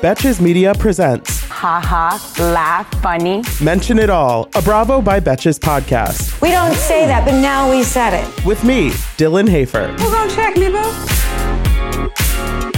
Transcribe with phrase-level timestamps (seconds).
[0.00, 2.16] Betches Media presents haha,
[2.52, 3.42] laugh, funny.
[3.60, 6.40] Mention It All, a Bravo by Betches podcast.
[6.40, 8.44] We don't say that, but now we said it.
[8.44, 9.88] With me, Dylan Hafer.
[9.98, 12.77] Hold on, check me, boo.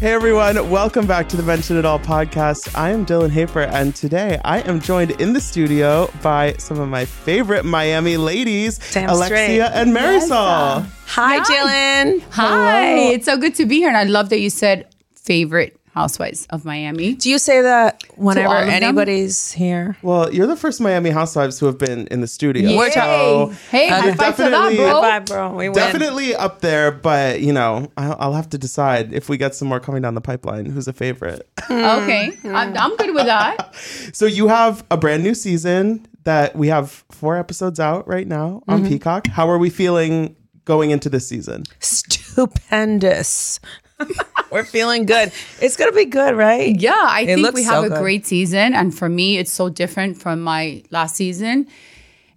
[0.00, 2.72] Hey everyone, welcome back to the Mention It All podcast.
[2.78, 6.88] I am Dylan Hafer, and today I am joined in the studio by some of
[6.88, 9.80] my favorite Miami ladies, Damn Alexia straight.
[9.80, 10.30] and Marisol.
[10.30, 12.22] Uh, hi, Dylan.
[12.30, 16.46] Hi, it's so good to be here, and I love that you said favorite housewives
[16.50, 17.14] of Miami.
[17.14, 18.82] Do you say that whenever all of them?
[18.82, 19.96] anybody's here?
[20.02, 22.76] Well, you're the first Miami housewives who have been in the studio.
[22.76, 25.00] We're so Hey, high five to that, definitely- bro.
[25.00, 25.50] Bye, bro.
[25.54, 25.74] We win.
[25.74, 29.66] definitely up there, but you know, I'll, I'll have to decide if we get some
[29.68, 30.66] more coming down the pipeline.
[30.66, 31.48] Who's a favorite?
[31.70, 33.74] Okay, I'm, I'm good with that.
[34.12, 38.62] So you have a brand new season that we have four episodes out right now
[38.68, 38.88] on Mm-hmm.
[38.88, 39.26] Peacock.
[39.28, 41.64] How are we feeling going into this season?
[41.80, 43.60] Stupendous.
[44.50, 45.32] We're feeling good.
[45.60, 46.78] It's gonna be good, right?
[46.78, 47.98] Yeah, I think looks we have so a good.
[47.98, 51.66] great season, and for me, it's so different from my last season.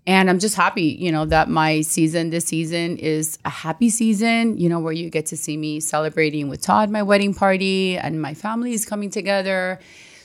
[0.07, 4.57] And I'm just happy, you know, that my season this season is a happy season,
[4.57, 8.19] you know, where you get to see me celebrating with Todd, my wedding party, and
[8.19, 9.79] my family is coming together.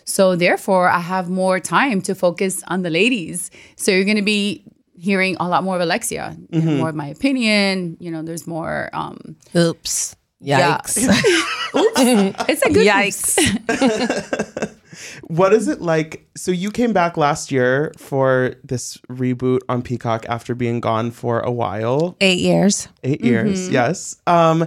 [0.05, 3.51] So therefore, I have more time to focus on the ladies.
[3.77, 4.65] So you're going to be
[4.99, 7.99] hearing a lot more of Alexia, know, more of my opinion.
[8.01, 8.89] You know, there's more.
[8.95, 10.17] Um, Oops.
[10.47, 10.79] Yeah.
[10.85, 12.49] Yikes.
[12.49, 14.73] it's a good Yikes.
[15.29, 16.27] What is it like?
[16.37, 21.41] So you came back last year for this reboot on Peacock after being gone for
[21.41, 22.89] a while, Eight years.
[23.05, 23.69] 8 years.
[23.69, 24.17] Yes.
[24.27, 24.67] Um,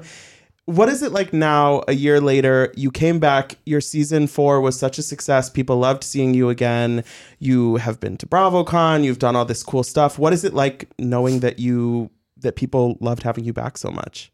[0.66, 1.84] what is it like now?
[1.88, 3.58] A year later, you came back.
[3.66, 5.50] Your season four was such a success.
[5.50, 7.04] People loved seeing you again.
[7.40, 9.04] You have been to BravoCon.
[9.04, 10.20] You've done all this cool stuff.
[10.20, 14.32] What is it like knowing that you that people loved having you back so much?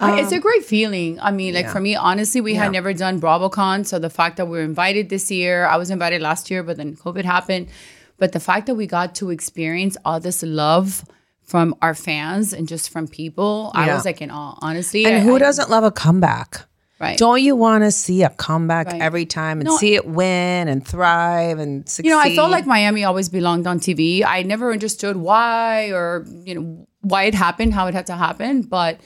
[0.00, 1.18] I- it's um, a great feeling.
[1.20, 1.72] I mean, like yeah.
[1.72, 2.64] for me, honestly, we Yeah.
[2.64, 5.90] had never done BravoCon, so the fact that we were invited this year, I was
[5.90, 7.68] invited last year, but then COVID happened.
[8.18, 11.04] But the fact that we got to experience all this love
[11.42, 14.58] from our fans and just from people, I was like in awe.
[14.60, 16.62] Honestly, And I- who I- doesn't love a comeback?
[17.00, 17.16] Right.
[17.16, 19.00] Don't you want to see a comeback Right.
[19.00, 19.76] every time and No.
[19.76, 22.06] see it win and thrive and succeed?
[22.08, 24.24] you know, I felt like Miami always belonged on TV.
[24.24, 28.62] I never understood why or you know why it happened, how it had to happen,
[28.62, 28.98] but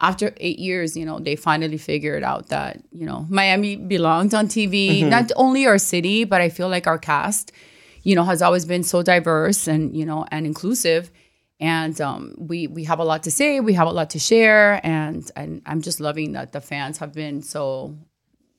[0.00, 4.46] after eight years, you know, they finally figured out that you know Miami belongs on
[4.48, 5.08] TV.
[5.08, 7.52] Not only our city, but I feel like our cast,
[8.02, 11.10] you know, has always been so diverse and you know and inclusive.
[11.58, 14.80] And um, we we have a lot to say, we have a lot to share,
[14.84, 17.96] and and I'm just loving that the fans have been so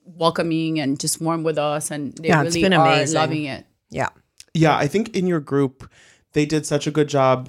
[0.04, 3.14] welcoming and just warm with us, and they Yeah, it's really been are amazing.
[3.14, 3.66] loving it.
[3.90, 4.08] yeah.
[4.54, 5.88] Yeah, I think in your group,
[6.32, 7.48] they did such a good job,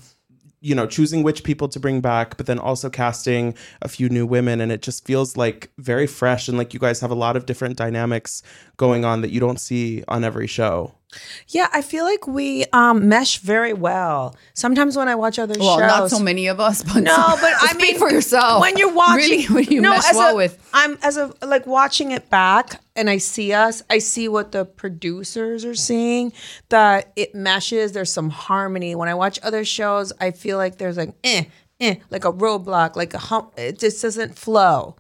[0.61, 4.25] you know, choosing which people to bring back, but then also casting a few new
[4.25, 4.61] women.
[4.61, 6.47] And it just feels like very fresh.
[6.47, 8.43] And like you guys have a lot of different dynamics
[8.77, 10.98] going on that you don't see on every show.
[11.47, 14.35] Yeah, I feel like we um, mesh very well.
[14.53, 17.15] Sometimes when I watch other shows Well, shows, not so many of us, but No,
[17.41, 18.61] but I mean, for yourself.
[18.61, 20.69] when you're watching, really, when you no, mesh as well a, with.
[20.73, 23.81] I'm as a like watching it back, and I see us.
[23.89, 26.31] I see what the producers are seeing.
[26.69, 27.93] That it meshes.
[27.93, 28.93] There's some harmony.
[28.93, 31.45] When I watch other shows, I feel like there's like eh,
[31.79, 33.53] eh, like a roadblock, like a hump.
[33.57, 34.95] It just doesn't flow.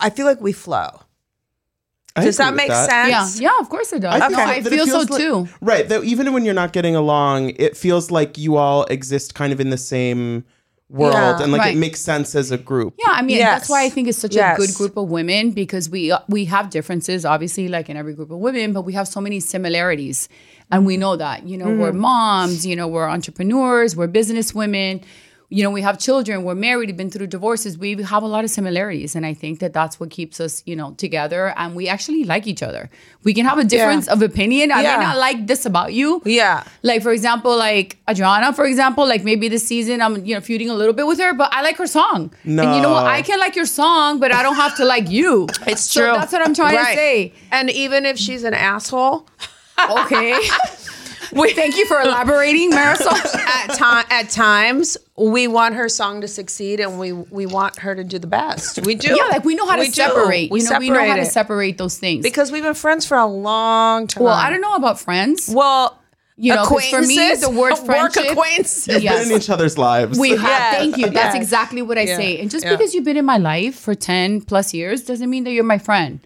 [0.00, 1.00] I feel like we flow.
[2.18, 3.40] I Does that agree with make sense?
[3.40, 4.20] Yeah, yeah, of course it does.
[4.20, 5.48] I no, I that it feel so like- too.
[5.60, 5.88] Right.
[5.88, 9.60] That even when you're not getting along, it feels like you all exist kind of
[9.60, 10.44] in the same
[10.90, 11.42] world Yeah.
[11.42, 11.76] and like Right.
[11.76, 12.94] it makes sense as a group.
[12.98, 13.50] Yeah, I mean Yes.
[13.60, 14.56] that's why I think it's such Yes.
[14.56, 18.30] a good group of women because we we have differences, obviously, like in every group
[18.30, 20.30] of women, but we have so many similarities,
[20.70, 21.46] and we know that.
[21.46, 22.00] You know, we're Mm-hmm.
[22.00, 22.66] moms.
[22.66, 23.96] You know, we're entrepreneurs.
[23.96, 25.02] We're business women.
[25.50, 26.42] You know, we have children.
[26.44, 26.90] We're married.
[26.90, 27.78] We've been through divorces.
[27.78, 30.76] We have a lot of similarities, and I think that that's what keeps us, you
[30.76, 31.54] know, together.
[31.56, 32.90] And we actually like each other.
[33.24, 34.70] We can have a difference of opinion.
[34.70, 34.98] I Yeah.
[34.98, 36.20] may not like this about you.
[36.26, 36.64] Yeah.
[36.82, 40.68] Like for example, like Adriana, for example, like maybe this season I'm you know feuding
[40.68, 42.30] a little bit with her, but I like her song.
[42.44, 42.62] No.
[42.64, 43.06] And you know what?
[43.06, 45.46] I can like your song, but I don't have to like you.
[45.66, 46.12] It's So true.
[46.12, 46.90] that's what I'm trying Right.
[46.90, 47.32] to say.
[47.50, 49.26] And even if she's an asshole,
[49.90, 50.34] Okay.
[51.32, 53.12] We- Thank you for elaborating, Marisol.
[53.34, 57.94] at time at times we want her song to succeed and we we want her
[57.94, 58.84] to do the best.
[58.86, 59.14] We do.
[59.16, 59.92] yeah, like we know how to We do.
[59.92, 60.50] separate.
[60.50, 61.26] We you know, we know how to it.
[61.32, 62.22] separate those things.
[62.22, 64.24] because we've been friends for a long time.
[64.24, 65.50] well, I don't know about friends.
[65.52, 65.98] Well,
[66.40, 69.02] You know, 'cause for me, acquaintances, the word work friendship- acquaintances.
[69.02, 69.28] Yes.
[69.28, 70.16] in each other's lives.
[70.18, 70.40] We have.
[70.40, 71.06] Yes, Thank you.
[71.10, 71.42] That's yes.
[71.42, 72.38] exactly what I Yeah, say.
[72.40, 72.76] And just yeah.
[72.76, 75.78] because you've been in my life for 10 plus years doesn't mean that you're my
[75.78, 76.20] friend.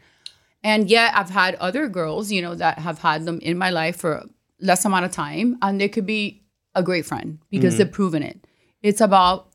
[0.63, 3.97] And yet I've had other girls, you know, that have had them in my life
[3.97, 4.25] for
[4.63, 6.45] less amount of time and they could be
[6.75, 8.47] a great friend because they've proven it.
[8.83, 9.49] It's about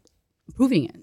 [0.55, 0.95] proving it.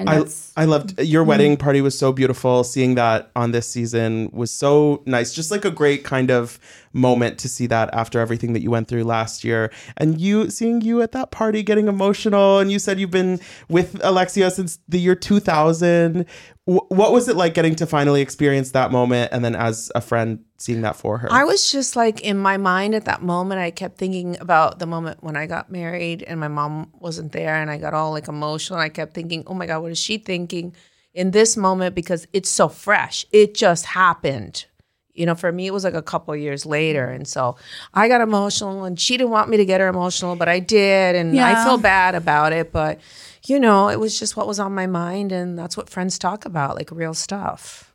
[0.00, 0.10] And
[0.56, 1.28] I, I loved uh, your mm-hmm.
[1.28, 2.64] wedding party was so beautiful.
[2.64, 5.34] Seeing that on this season was so nice.
[5.34, 6.58] Just like a great kind of
[6.92, 9.70] moment to see that after everything that you went through last year.
[9.96, 12.58] And you seeing you at that party getting emotional.
[12.58, 16.26] And you said you've been with Alexia since the year 2000.
[16.66, 19.32] W- what was it like getting to finally experience that moment?
[19.32, 21.32] And then as a friend, seeing that for her?
[21.32, 23.60] I was just like in my mind at that moment.
[23.60, 27.56] I kept thinking about the moment when I got married and my mom wasn't there,
[27.56, 28.78] and I got all like emotional.
[28.78, 30.74] And I kept thinking, "Oh my God, what is she thinking
[31.12, 33.26] in this moment?" Because it's so fresh.
[33.32, 34.66] It just happened.
[35.12, 37.56] You know, for me, it was like a couple of years later, and so
[37.92, 41.16] I got emotional, and she didn't want me to get her emotional, but I did,
[41.16, 42.72] and I feel bad about it.
[42.72, 43.00] But
[43.44, 46.44] you know, it was just what was on my mind, and that's what friends talk
[46.44, 47.89] about, like real stuff.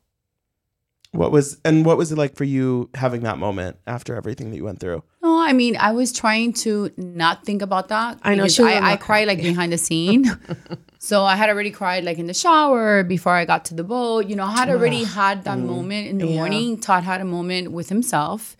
[1.16, 4.58] What was and what was it like for you having that moment after everything that
[4.58, 5.04] you went through?
[5.22, 8.20] No, I mean, I was trying to not think about that.
[8.24, 10.26] I know, because she I, I cried like behind the scene.
[11.00, 14.28] so I had already cried like in the shower before I got to the boat.
[14.28, 15.68] You know, I had already had that mm-hmm.
[15.68, 16.80] moment in the morning.
[16.80, 18.56] Todd had a moment with himself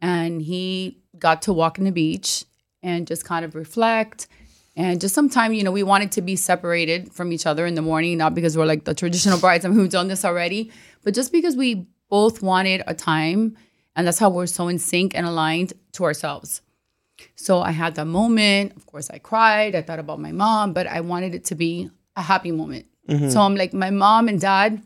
[0.00, 2.44] and he got to walk in the beach
[2.82, 4.28] and just kind of reflect.
[4.76, 7.82] And just sometime, you know, we wanted to be separated from each other in the
[7.82, 9.64] morning, not because we're like the traditional brides.
[9.64, 10.70] I mean, we've done this already,
[11.02, 13.56] but just because we both wanted a time.
[13.96, 16.62] And that's how we're so in sync and aligned to ourselves.
[17.34, 18.76] So I had that moment.
[18.76, 19.74] Of course, I cried.
[19.74, 22.86] I thought about my mom, but I wanted it to be a happy moment.
[23.08, 23.30] Mm-hmm.
[23.30, 24.82] So I'm like, my mom and dad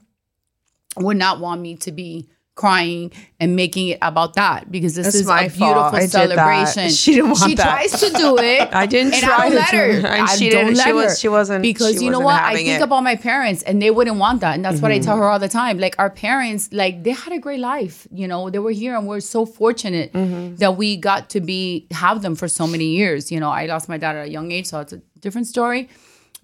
[0.96, 3.10] would not want me to be crying
[3.40, 6.90] and making it about that because this That's is my a beautiful celebration.
[7.02, 7.82] She didn't want She that.
[7.82, 8.68] She tries to do it.
[8.74, 9.88] I didn't and try I don't to let do her.
[9.90, 10.04] it.
[10.04, 11.16] And I she don't didn't- let she was- her.
[11.16, 12.42] she wasn't- because she you know what?
[12.42, 12.82] I think it.
[12.82, 15.04] about my parents and they wouldn't want that, and that's what I mm-hmm.
[15.04, 15.78] tell her all the time.
[15.78, 18.06] Like our parents, like they had a great life.
[18.12, 20.56] You know, they were here, and we're so fortunate mm-hmm.
[20.56, 23.32] that we got to be have them for so many years.
[23.32, 25.88] You know, I lost my dad at a young age, so it's a different story.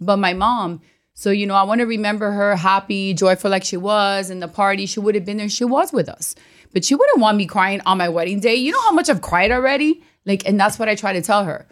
[0.00, 0.80] But my mom.
[1.18, 4.46] So, you know, I want to remember her happy, joyful like she was in the
[4.46, 4.86] party.
[4.86, 5.48] She would have been there.
[5.48, 6.36] She was with us.
[6.72, 8.54] But she wouldn't want me crying on my wedding day.
[8.54, 10.00] You know how much I've cried already?
[10.26, 11.66] Like, and that's what I try to tell her.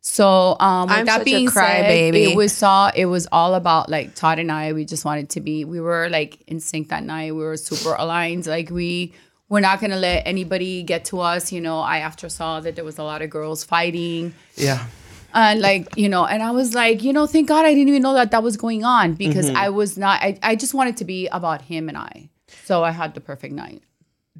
[0.00, 2.32] So, um, with I'm that such a being said, crybaby.
[2.32, 4.72] it was saw it was all about like Todd and I.
[4.72, 5.64] We just wanted to be.
[5.64, 7.36] We were like in sync that night.
[7.36, 8.48] We were super aligned.
[8.48, 9.14] Like we
[9.48, 11.52] we're not gonna let anybody get to us.
[11.52, 14.84] You know, I after saw that there was a lot of girls fighting Yeah.
[15.34, 18.02] And like you know and i was like you know thank god i didn't even
[18.02, 19.56] know that that was going on because Mm-hmm.
[19.56, 22.30] i was not I, I just wanted to be about him and i.
[22.64, 23.82] So i had the perfect night.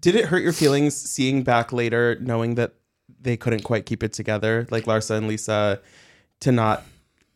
[0.00, 2.74] Did it hurt your feelings seeing back later, knowing that
[3.20, 5.80] they couldn't quite keep it together, like Larsa and Lisa,
[6.40, 6.84] to not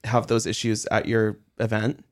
[0.05, 2.05] have those issues at your event?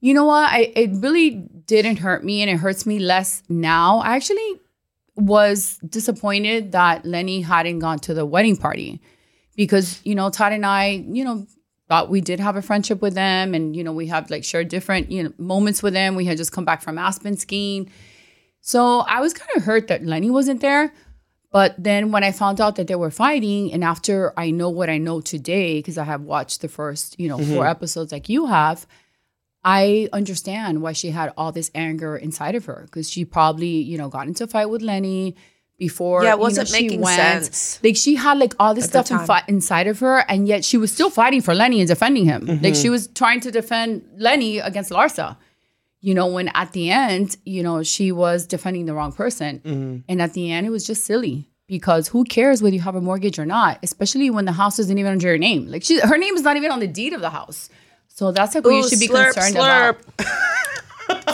[0.00, 0.50] you know what?
[0.50, 1.30] I, it really
[1.66, 3.98] didn't hurt me and it hurts me less now.
[3.98, 4.60] I actually
[5.16, 9.00] was disappointed that lenny hadn't gone to the wedding party
[9.56, 11.46] because you know todd and i you know
[11.88, 14.68] thought we did have a friendship with them and you know we have like shared
[14.68, 16.14] different you know moments with them.
[16.14, 17.90] We had just come back from aspen skiing.
[18.60, 20.92] So i was kind of hurt that lenny wasn't there
[21.52, 24.90] but then when i found out that they were fighting and after i know what
[24.90, 27.66] i know today because i have watched the first you know four mm-hmm.
[27.66, 28.86] episodes like you have
[29.68, 33.98] I understand why she had all this anger inside of her because she probably, you
[33.98, 35.34] know, got into a fight with Lenny
[35.78, 36.24] before.
[36.24, 37.82] Yeah, it wasn't she making sense.
[37.82, 40.76] Like she had like all this At stuff in inside of her, and yet she
[40.76, 42.46] was still fighting for Lenny and defending him.
[42.46, 42.82] Like Mm-hmm.
[42.82, 45.36] she was trying to defend Lenny against Larsa.
[46.00, 49.96] You know, when at the end, you know, she was defending the wrong person, Mm-hmm.
[50.08, 51.48] and at the end, it was just silly.
[51.68, 54.96] Because who cares whether you have a mortgage or not, especially when the house isn't
[54.98, 55.66] even under your name.
[55.66, 57.68] Like she, her name is not even on the deed of the house.
[58.06, 59.96] So that's like what you Ooh, should be slurp, concerned slurp.
[60.20, 60.26] about.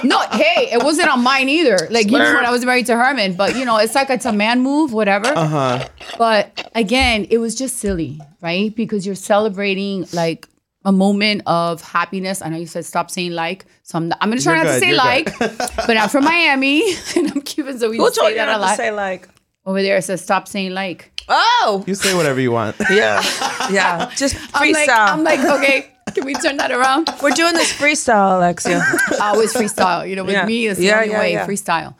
[0.05, 1.76] No, hey, it wasn't on mine either.
[1.91, 4.25] Like you know when I was married to Herman, but you know it's like it's
[4.26, 5.29] a man move, whatever.
[5.29, 5.88] Uh huh.
[6.19, 8.75] But again, it was just silly, right?
[8.75, 10.49] Because you're celebrating like
[10.85, 12.43] a moment of happiness.
[12.43, 14.73] I know you said stop saying like, so I'm, not, I'm gonna try You're not
[14.75, 15.38] to say like,
[15.87, 16.83] but I'm from Miami
[17.17, 18.76] and I'm Cuban, so we Who just told say that a not lot.
[18.76, 19.29] say like?
[19.64, 21.09] Over there it says stop saying like.
[21.29, 22.75] Oh, You say whatever you want.
[22.91, 23.23] yeah,
[23.71, 24.11] yeah.
[24.17, 27.09] Just I'm like, I'm like, okay, can we turn that around?
[27.23, 28.83] We're doing this freestyle, Alexia.
[29.21, 30.09] always freestyle.
[30.09, 30.47] You know, with Yeah.
[30.47, 31.47] me, it's the only yeah, way yeah.
[31.47, 31.95] freestyle.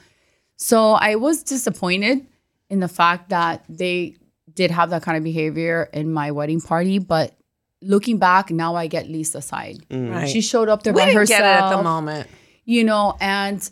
[0.57, 2.27] So I was disappointed
[2.71, 4.17] in the fact that they
[4.55, 7.35] did have that kind of behavior in my wedding party, but
[7.81, 9.79] looking back, now I get Lisa's side.
[9.91, 10.13] Mm.
[10.13, 10.29] Right.
[10.29, 12.29] She showed up there we by didn't herself, get it at the moment.
[12.65, 13.69] you know, and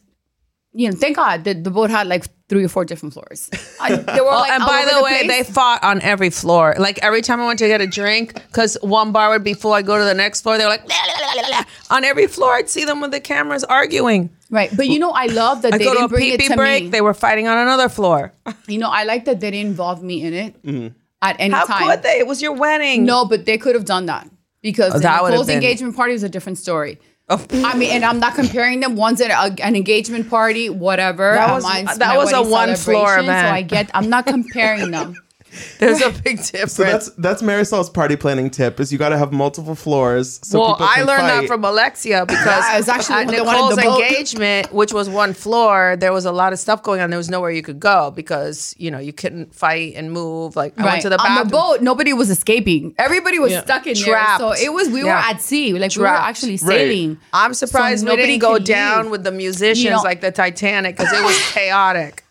[0.72, 3.48] you know, thank God that the boat had like three or four different floors.
[3.80, 5.46] I, they were Well, like and by over the, way, place.
[5.46, 6.74] they fought on every floor.
[6.78, 9.72] Like every time I went to get a drink, because one bar would be full,
[9.72, 10.58] I go to the next floor.
[10.58, 13.10] They were like, "La, la, la, la, la." on every floor, I'd see them with
[13.10, 14.30] the cameras arguing.
[14.50, 16.84] right, but you know, I love that I they go to a bring it break,
[16.84, 16.88] me.
[16.90, 18.32] they were fighting on another floor.
[18.68, 20.94] you know, I like that they didn't involve me in it mm.
[21.22, 21.88] at any How time.
[21.88, 22.18] could they?
[22.18, 23.04] It was your wedding.
[23.04, 24.28] No, but they could have done that
[24.62, 26.98] because Oh, the that would have been- engagement party is a different story.
[27.30, 27.46] Oh.
[27.52, 28.96] I mean, and I'm not comparing them.
[28.96, 31.32] One's at a, an engagement party, whatever.
[31.34, 33.49] That was- that was a one-floor celebration, event.
[33.49, 33.90] So I get.
[33.94, 35.14] I'm not comparing them.
[35.78, 36.73] There's a big difference.
[36.75, 40.38] So that's that's Marisol's party planning tip: is you got to have multiple floors.
[40.42, 41.40] So well, people I learned fight.
[41.42, 44.02] that from Alexia because Yeah, it was actually at the one Nicole's the boat.
[44.02, 47.11] engagement, which was one floor, there was a lot of stuff going on.
[47.11, 50.57] There was nowhere you could go because you know you couldn't fight and move.
[50.57, 52.95] Like I went to the on the boat, nobody was escaping.
[52.99, 53.62] Everybody was Yeah.
[53.64, 54.40] stuck in Trapped.
[54.40, 54.54] there.
[54.57, 54.88] So it was.
[54.88, 55.73] We were at sea.
[55.78, 56.28] Like we were Trapped.
[56.28, 56.61] actually Right.
[56.78, 57.19] sailing.
[57.33, 59.11] I'm surprised So we nobody go down leave.
[59.12, 62.25] with the musicians You know- like the Titanic because it was chaotic.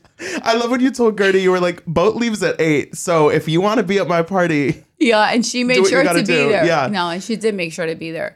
[0.44, 2.96] I love when you told Guerdy you were like, boat leaves at eight.
[2.98, 6.04] So if you want to be at my party, Yeah, and she made sure to
[6.04, 6.66] gotta be there.
[6.66, 6.88] Yeah.
[6.88, 8.36] No, and she did make sure to be there.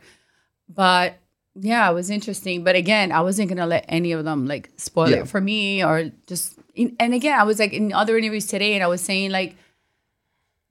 [0.69, 1.15] But
[1.55, 2.63] yeah, it was interesting.
[2.63, 5.17] But again, I wasn't gonna let any of them like spoil Yeah.
[5.17, 6.57] it for me or just.
[6.75, 9.55] And again, I was like in other interviews today, and I was saying like.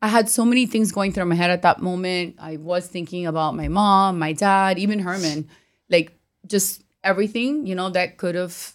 [0.05, 2.35] I had so many things going through my head at that moment.
[2.41, 5.49] I was thinking about my mom, my dad, even Herman,
[5.89, 6.11] like
[6.45, 8.73] just everything, you know, that could have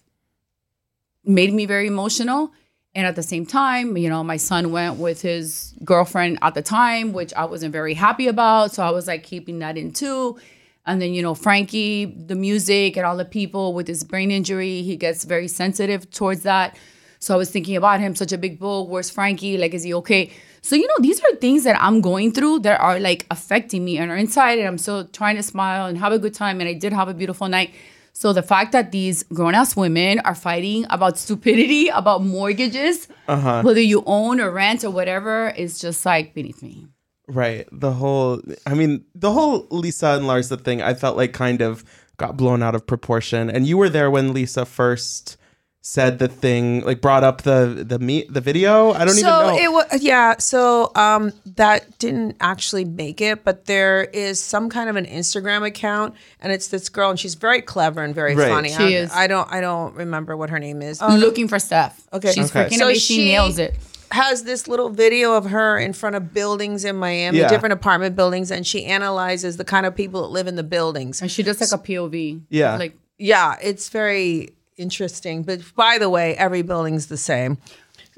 [1.28, 2.52] made me very emotional.
[2.96, 6.64] And at the same time, you know, my son went with his girlfriend at the
[6.64, 8.74] time, which I wasn't very happy about.
[8.74, 10.40] So I was like keeping that in too.
[10.86, 14.82] And then, you know, Frankie, the music and all the people with his brain injury,
[14.82, 16.78] he gets very sensitive towards that.
[17.20, 18.88] So I was thinking about him, such a big bull.
[18.88, 19.58] Where's Frankie?
[19.58, 20.32] Like, is he okay?
[20.62, 23.98] So, you know, these are things that I'm going through that are like affecting me
[23.98, 24.60] and are inside.
[24.60, 26.62] And I'm still trying to smile and have a good time.
[26.62, 27.74] And I did have a beautiful night.
[28.18, 33.62] So the fact that these grown ass women are fighting about stupidity, about mortgages, uh-huh.
[33.62, 36.88] whether you own or rent or whatever, is just like beneath me.
[37.28, 37.68] right?
[37.72, 41.84] The whole, I mean, the whole Lisa and Larsa thing, I felt like kind of
[42.18, 43.52] got blown out of proportion.
[43.52, 45.38] And you were there when Lisa first
[45.82, 48.92] said the thing, like brought up the the meet the video.
[48.92, 49.56] I don't even know.
[49.58, 54.90] it was yeah so um that didn't actually make it but there is some kind
[54.90, 58.50] of an instagram account and it's this girl and she's very clever and very Right.
[58.50, 59.12] funny She I, is.
[59.14, 62.06] I don't i don't remember what her name is I'm Looking for Steph.
[62.12, 62.32] Okay.
[62.34, 62.66] She's Okay.
[62.66, 63.00] freaking So amazing.
[63.00, 63.76] She, she- nails it.
[64.12, 67.48] has this little video of her in front of buildings in Miami, Yeah.
[67.50, 71.22] different apartment buildings, and she analyzes the kind of people that live in the buildings.
[71.22, 72.42] And she does like a POV.
[72.50, 72.78] Yeah.
[72.78, 75.44] Like Yeah, it's very interesting.
[75.44, 77.58] But by the way, every building's the same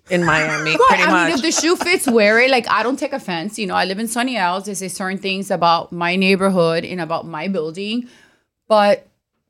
[0.10, 1.28] in Miami, pretty I much.
[1.28, 2.50] mean, if the shoe fits, wear it.
[2.50, 3.58] Like, I don't take offense.
[3.60, 4.66] You know, I live in Sunny Isles.
[4.66, 8.10] They say certain things about my neighborhood and about my building,
[8.68, 9.08] but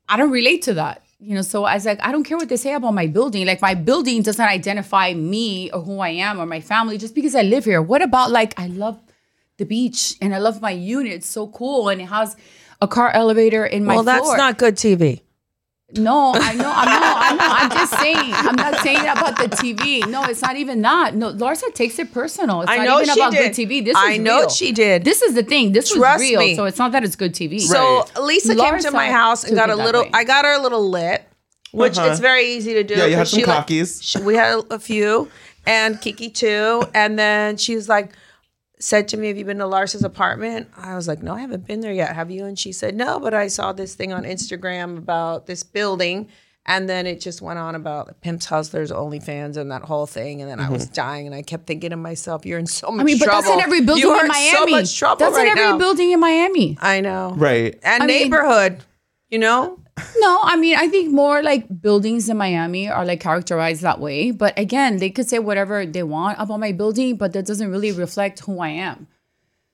[0.08, 1.02] I don't relate to that.
[1.22, 3.46] You know, so I was like, I don't care what they say about my building.
[3.46, 7.34] Like, my building doesn't identify me or who I am or my family just because
[7.34, 7.82] I live here.
[7.82, 8.98] What about, like, I love
[9.58, 11.12] the beach and I love my unit.
[11.12, 11.90] It's so cool.
[11.90, 12.36] And it has
[12.80, 14.36] a car elevator in my well, that's floor.
[14.38, 15.20] not good TV.
[15.96, 17.54] No, I know, I know, I know.
[17.58, 18.16] I'm just saying.
[18.32, 20.06] I'm not saying about the TV.
[20.08, 21.14] No, it's not even that.
[21.14, 22.62] No, Larsa takes it personal.
[22.62, 23.54] It's I not know even she about did.
[23.56, 23.84] good TV.
[23.84, 24.48] This I is know real.
[24.50, 25.04] she did.
[25.04, 25.72] This is the thing.
[25.72, 26.40] This Trust was real.
[26.40, 26.54] me.
[26.54, 27.60] So it's not that it's good TV.
[27.60, 30.02] So Lisa came to my house and got a little.
[30.02, 30.10] way.
[30.14, 31.24] I got her a little lit,
[31.72, 32.08] which Uh-huh.
[32.10, 32.94] it's very easy to do.
[32.94, 33.98] Yeah, you had 'cause some she like- cockies.
[34.02, 35.28] she- we had a few,
[35.66, 36.84] and Kiki too.
[36.94, 38.12] And then she was like,
[38.80, 41.66] said to me, "Have you been to Larsa's apartment?" I was like, "No, I haven't
[41.66, 42.14] been there yet.
[42.14, 45.62] Have you?" And she said, "No, but I saw this thing on Instagram about this
[45.62, 46.28] building."
[46.66, 50.42] And then it just went on about pimps, hustlers, OnlyFans, and that whole thing.
[50.42, 50.92] And then I was mm-hmm.
[50.92, 53.42] dying, and I kept thinking to myself, "You're in so much I mean, but trouble.
[53.42, 54.50] that's in every building you are in Miami.
[54.52, 56.76] so much trouble that's right in every now." building in Miami.
[56.80, 57.34] I know.
[57.36, 57.78] right.
[57.82, 58.82] And I mean- neighborhood,
[59.28, 59.78] you know?
[60.18, 64.30] No, I mean, I think more like buildings in Miami are like characterized that way.
[64.30, 67.92] But again, they could say whatever they want about my building, but that doesn't really
[67.92, 69.06] reflect who I am.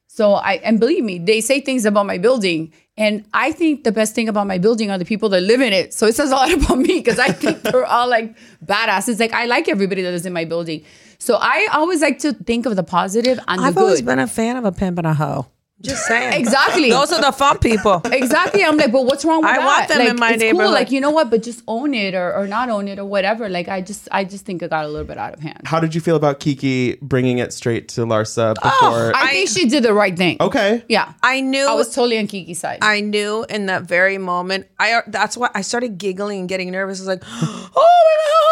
[0.09, 3.93] So I and believe me, they say things about my building, and I think the
[3.93, 5.93] best thing about my building are the people that live in it.
[5.93, 9.21] So it says a lot about me because I think they're all like badasses.
[9.21, 10.85] Like I like everybody that is in my building.
[11.19, 13.69] So I always like to think of the positive and the good.
[13.69, 13.83] I've good.
[13.83, 15.47] always been a fan of a pimp and a hoe.
[15.83, 16.41] Just saying.
[16.41, 16.89] exactly.
[16.91, 18.03] Those are the fun people.
[18.17, 18.65] Exactly.
[18.65, 19.67] I'm like, but what's wrong with I that?
[19.67, 20.67] want them like, in my it's neighborhood.
[20.67, 20.73] Cool.
[20.73, 21.29] Like, you know what?
[21.29, 23.49] But just own it or, or not own it or whatever.
[23.51, 25.61] Like, I just, I just think it got a little bit out of hand.
[25.65, 29.13] How did you feel about Kiki bringing it straight to Larsa before?
[29.15, 30.39] I, think she did the right thing.
[30.41, 30.83] okay.
[30.89, 31.13] Yeah.
[31.23, 32.79] I knew I was totally on Kiki's side.
[32.81, 34.67] I knew in that very moment.
[34.79, 37.01] I that's why I started giggling and getting nervous.
[37.01, 38.46] I was like, oh my god!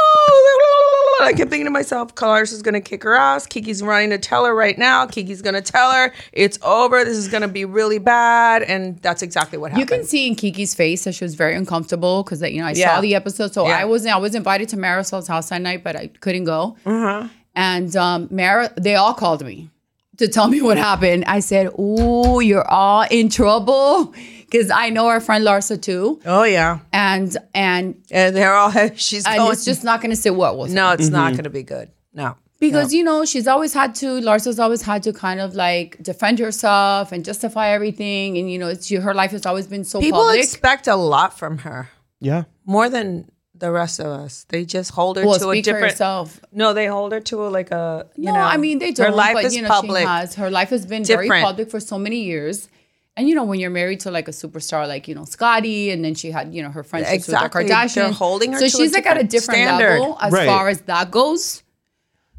[1.22, 3.46] I kept thinking to myself, Clarissa is gonna kick her ass.
[3.46, 5.06] Kiki's running to tell her right now.
[5.06, 7.04] Kiki's gonna tell her it's over.
[7.04, 9.90] This is gonna be really bad, and that's exactly what happened.
[9.90, 12.72] You can see in Kiki's face that she was very uncomfortable because you know I
[12.72, 12.94] Yeah.
[12.96, 13.52] saw the episode.
[13.54, 13.78] So Yeah.
[13.78, 16.76] I wasn't I was invited to Marisol's house that night, but I couldn't go.
[16.86, 17.28] Uh-huh.
[17.56, 19.70] And um, Mar, they all called me
[20.18, 21.24] to tell me what happened.
[21.26, 26.44] I said, "Ooh, you're all in trouble," because I know our friend Larsa too, oh
[26.44, 29.52] yeah, and and and they're all she's and going.
[29.52, 30.74] it's just not going to sit well with her.
[30.74, 31.36] no, it's not mm-hmm.
[31.36, 31.90] gonna be good.
[32.12, 32.36] No.
[32.60, 36.38] because you know she's always had to larsa's always had to kind of like defend
[36.38, 40.20] herself and justify everything and you know it's, her life has always been so People
[40.20, 41.90] public expect a lot from her,
[42.20, 42.44] Yeah.
[42.64, 44.44] more than the rest of us.
[44.48, 45.92] They just hold her well to a speak for different.
[45.92, 48.06] yourself No, they hold her to a, like a.
[48.16, 50.02] You no know, i mean they don't Her life but is you know public.
[50.02, 52.68] she has her life has been very public for so many years
[53.16, 56.04] and you know when you're married to like a superstar like you know Scottie and
[56.04, 57.62] then she had you know her friendships Exactly.
[57.62, 59.68] with the Kardashians They're holding her so to a she's like at a different different
[59.68, 60.00] standard.
[60.00, 60.46] level as Right.
[60.48, 61.62] far as that goes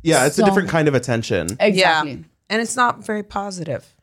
[0.04, 1.48] Yeah, it's a different kind of attention.
[1.60, 2.18] exactly Yeah.
[2.50, 3.95] And it's not very positive.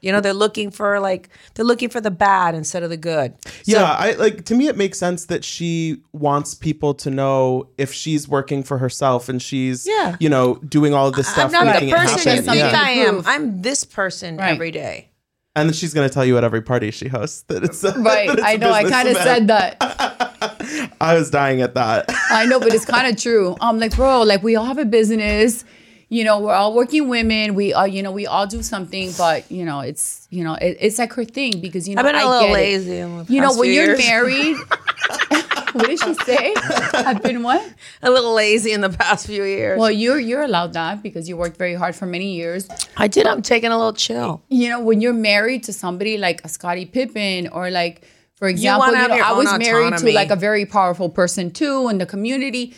[0.00, 3.34] You know, they're looking for like they're looking for the bad instead of the good.
[3.64, 7.92] yeah, I like to me it makes sense that she wants people to know if
[7.92, 10.16] she's working for herself and she's Yeah.
[10.20, 12.72] you know, doing all of this stuff I'm not making the person you think Yeah.
[12.74, 13.22] I am.
[13.26, 14.52] I'm this person Right.
[14.52, 15.08] every day.
[15.56, 17.98] And then she's gonna tell you at every party she hosts that it's a, that
[17.98, 19.76] right it's i a know i kind of said that
[21.00, 22.06] I was dying at that.
[22.30, 23.56] I know, but it's kind of true.
[23.60, 25.64] I'm like, bro, like we all have a business.
[26.12, 27.54] You know, we're all working women.
[27.54, 30.76] We all, you know, we all do something, but you know, it's you know, it,
[30.80, 32.96] it's like her thing because you know, I've been a I little get lazy
[33.32, 33.98] You know, when you're years.
[34.00, 34.56] married,
[35.72, 36.52] what did she say?
[36.94, 37.62] I've been what?
[38.02, 39.78] a little lazy in the past few years.
[39.78, 42.68] Well, you're you're allowed that because you worked very hard for many years.
[42.96, 43.28] I did.
[43.28, 44.42] I'm taking a little chill.
[44.48, 48.02] You know, when you're married to somebody like a Scottie Pippen or like,
[48.34, 50.10] for example, you, have know, I was married autonomy.
[50.10, 52.74] to like a very powerful person too in the community.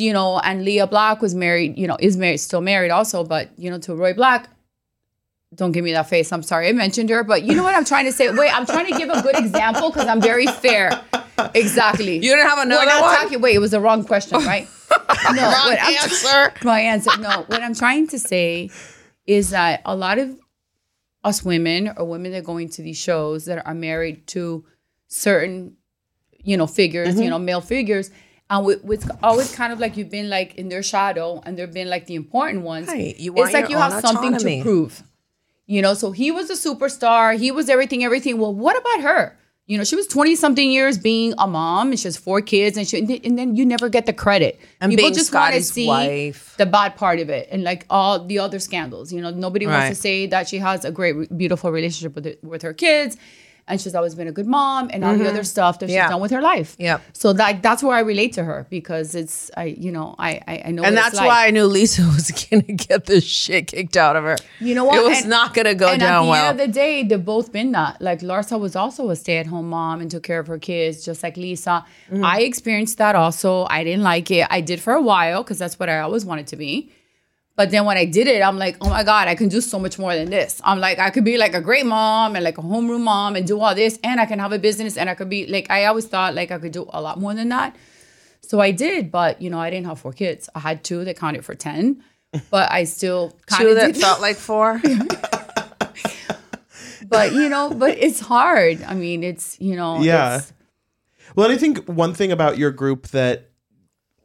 [0.00, 1.78] You know, and Lea Black was married.
[1.78, 4.48] You know, is married, still married also, but you know, to Roy Black.
[5.54, 6.30] Don't give me that face.
[6.32, 8.30] I'm sorry I mentioned her, but you know what I'm trying to say.
[8.32, 11.02] Wait, I'm trying to give a good example because I'm very fair.
[11.54, 12.14] Exactly.
[12.16, 13.16] You didn't have another not one?
[13.16, 13.40] talking.
[13.40, 14.68] Wait, it was the wrong question, right?
[15.34, 16.52] no, Wrong answer.
[16.62, 17.10] my answer.
[17.18, 18.70] No, what I'm trying to say
[19.26, 20.38] is that a lot of
[21.24, 24.64] us women or women that are going to these shows that are married to
[25.08, 25.76] certain,
[26.44, 27.22] you know, figures, Mm-hmm.
[27.24, 28.10] you know, male figures,
[28.50, 31.72] and with, with always kind of like you've been like in their shadow and they've
[31.72, 32.88] been like the important ones.
[32.88, 33.18] Right.
[33.18, 35.02] You want it's like you have something to prove.
[35.66, 37.38] You know, so he was a superstar.
[37.38, 38.38] He was everything, everything.
[38.38, 39.36] Well, what about her?
[39.66, 42.76] You know, she was 20 something years being a mom and she has four kids
[42.76, 44.58] and she, and then- you never get the credit.
[44.80, 46.56] And People being just want to see wife.
[46.58, 49.12] the bad part of it and like all the other scandals.
[49.12, 52.42] You know, nobody wants to say that she has a great, beautiful relationship with, it,
[52.42, 53.16] with her kids
[53.68, 56.04] and she's always been a good mom and all the other stuff that she's Mm-hmm.
[56.04, 56.08] Yeah.
[56.10, 56.76] done with her life.
[56.78, 57.02] Yep.
[57.12, 60.62] So that that's where I relate to her because it's, I, you know, I, I,
[60.66, 61.26] I know And that's like.
[61.28, 64.36] why I knew Lisa was gonna get the shit kicked out of her.
[64.60, 64.98] You know what?
[64.98, 66.50] It was And- not gonna go and down at the well.
[66.50, 68.00] end of the day, they've both been that.
[68.00, 71.36] Like Larsa was also a stay-at-home mom and took care of her kids, just like
[71.36, 71.84] Lisa.
[72.10, 72.24] Mm-hmm.
[72.24, 73.66] I experienced that also.
[73.70, 74.46] I didn't like it.
[74.50, 76.90] I did for a while because that's what I always wanted to be.
[77.60, 79.78] But then when I did it, I'm like, oh my God, I can do so
[79.78, 80.62] much more than this.
[80.64, 83.46] I'm like, I could be like a great mom and like a homeroom mom and
[83.46, 85.84] do all this, and I can have a business and I could be like, I
[85.84, 87.76] always thought like I could do a lot more than that.
[88.40, 90.48] So I did, but you know, I didn't have four kids.
[90.54, 92.02] I had two that counted for 10,
[92.50, 94.80] but I still kind Two that did felt like four.
[97.08, 98.82] but you know, but it's hard.
[98.84, 100.36] I mean, it's you know, Yeah.
[100.36, 100.52] it's-
[101.36, 103.49] Well, and I think one thing about your group that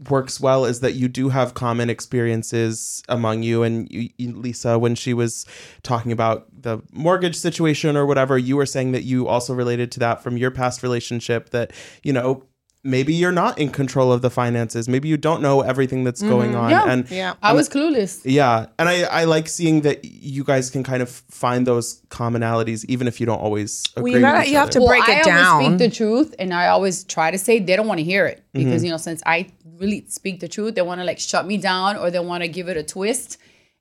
[0.10, 4.93] works well is that you do have common experiences among you and you, Lisa when
[4.93, 5.45] she was
[5.84, 9.99] talking about the mortgage situation or whatever you were saying that you also related to
[9.99, 11.71] that from your past relationship that
[12.03, 12.43] you know
[12.86, 16.54] maybe you're not in control of the finances maybe you don't know everything that's going
[16.56, 16.89] on Yeah.
[16.91, 17.34] and Yeah.
[17.41, 18.21] I was clueless.
[18.24, 22.86] yeah and I, I like seeing that you guys can kind of find those commonalities
[22.93, 24.80] even if you don't always agree you gotta- with you have other.
[24.80, 25.63] to break I it always down.
[25.65, 28.38] speak the truth, and I always try to say they don't want to hear it
[28.54, 28.65] Mm-hmm.
[28.65, 29.48] because you know, since I
[29.80, 32.48] really speak the truth, they want to like shut me down or they want to
[32.48, 33.38] give it a twist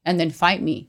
[0.06, 0.88] and then fight me.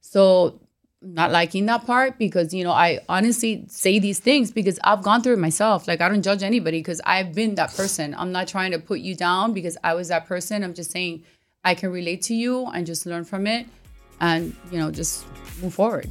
[0.00, 0.60] So
[1.02, 5.22] not liking that part because you know I honestly say these things because I've gone
[5.22, 5.88] through it myself.
[5.88, 8.14] Like I don't judge anybody because I've been that person.
[8.16, 10.62] I'm not trying to put you down because I was that person.
[10.62, 11.24] I'm just saying
[11.64, 13.66] I can relate to you and just learn from it
[14.20, 15.26] and you know just
[15.60, 16.10] move forward.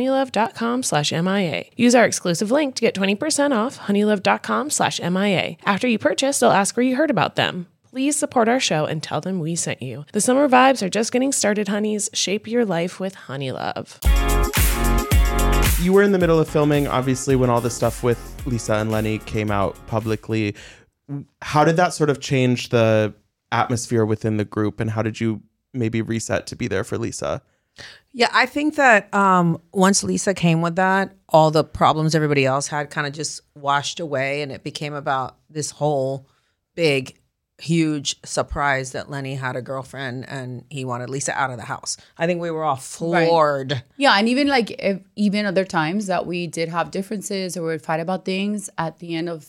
[0.01, 1.65] honeylove.com slash MIA.
[1.75, 5.57] Use our exclusive link to get 20% off honeylove.com slash MIA.
[5.65, 7.67] After you purchase, they'll ask where you heard about them.
[7.89, 10.05] Please support our show and tell them we sent you.
[10.13, 12.09] The summer vibes are just getting started, honeys.
[12.13, 13.99] Shape your life with Honeylove.
[15.83, 18.91] You were in the middle of filming, obviously, when all the stuff with Lisa and
[18.91, 20.55] Lenny came out publicly.
[21.41, 23.13] How did that sort of change the
[23.51, 25.41] atmosphere within the group, and how did you
[25.73, 27.41] maybe reset to be there for Lisa?
[28.13, 32.67] Yeah, I think that um, once Lisa came with that, all the problems everybody else
[32.67, 36.27] had kind of just washed away, and it became about this whole
[36.75, 37.17] big,
[37.57, 41.95] huge surprise that Lenny had a girlfriend and he wanted Lisa out of the house.
[42.17, 43.83] I think we were all floored.
[43.97, 47.67] Yeah, and even like if, even other times that we did have differences or we
[47.67, 49.47] would fight about things at the end of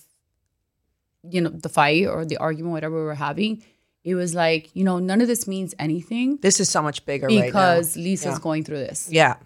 [1.28, 3.62] you know the fight or the argument whatever we were having,
[4.04, 7.26] it was like you know none of this means anything This is so much bigger
[7.26, 7.44] right now.
[7.46, 8.38] because Lisa's Yeah.
[8.40, 9.08] going through this.
[9.10, 9.36] Yeah.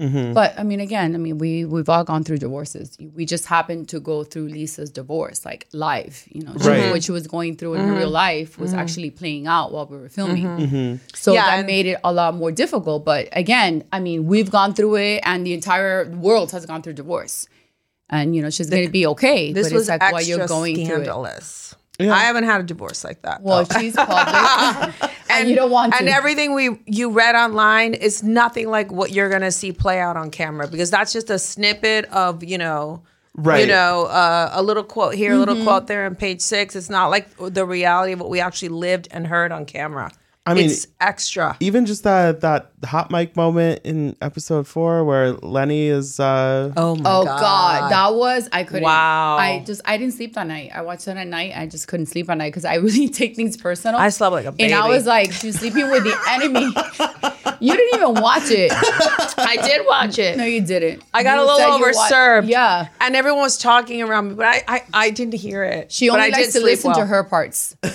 [0.00, 0.32] Mm-hmm.
[0.32, 2.96] But I mean, again, I mean, we we've all gone through divorces.
[3.16, 6.24] We just happened to go through Lisa's divorce, like live.
[6.30, 7.96] You know, she, what she was going through in her mm-hmm.
[7.96, 8.78] real life was mm-hmm.
[8.78, 10.44] actually playing out while we were filming.
[11.14, 11.34] So Mm-hmm.
[11.34, 13.04] Yeah, that made it a lot more difficult.
[13.04, 16.92] But again, I mean, we've gone through it, and the entire world has gone through
[16.92, 17.48] divorce.
[18.08, 19.52] And you know, she's going to be okay.
[19.52, 21.74] This but was it's like extra while you're going through it.
[21.98, 22.22] Scandalous.
[22.22, 23.42] I haven't had a divorce like that.
[23.42, 23.80] Well, though.
[23.80, 24.94] she's public,
[25.30, 25.98] and, you don't want to.
[25.98, 30.16] And everything we you read online is nothing like what you're gonna see play out
[30.16, 33.02] on camera because that's just a snippet of you know.
[33.40, 33.60] Right.
[33.60, 35.62] You know, uh, a little quote here, a little Mm-hmm.
[35.64, 36.74] quote there on page six.
[36.74, 40.10] It's not like the reality of what we actually lived and heard on camera.
[40.50, 41.56] I mean, it's extra.
[41.60, 46.94] Even just that that hot mic moment in episode four where Lenny is uh Oh
[46.96, 47.90] my Oh God.
[47.90, 48.82] that was I couldn't.
[48.84, 49.36] Wow.
[49.36, 50.70] I just I didn't sleep that night.
[50.74, 51.52] I watched it at night.
[51.56, 54.00] I just couldn't sleep at night because I really take things personal.
[54.00, 56.66] I slept like a baby, and I was like, she's sleeping with the enemy.
[57.60, 58.70] you didn't even watch it.
[59.38, 60.36] I did watch it.
[60.36, 61.02] No, you didn't.
[61.12, 62.48] I got You a little said you overserved.
[62.48, 62.88] yeah.
[63.00, 65.90] And everyone was talking around me, but I I, I didn't hear it.
[65.92, 67.76] She But only I likes did to sleep listen to her parts.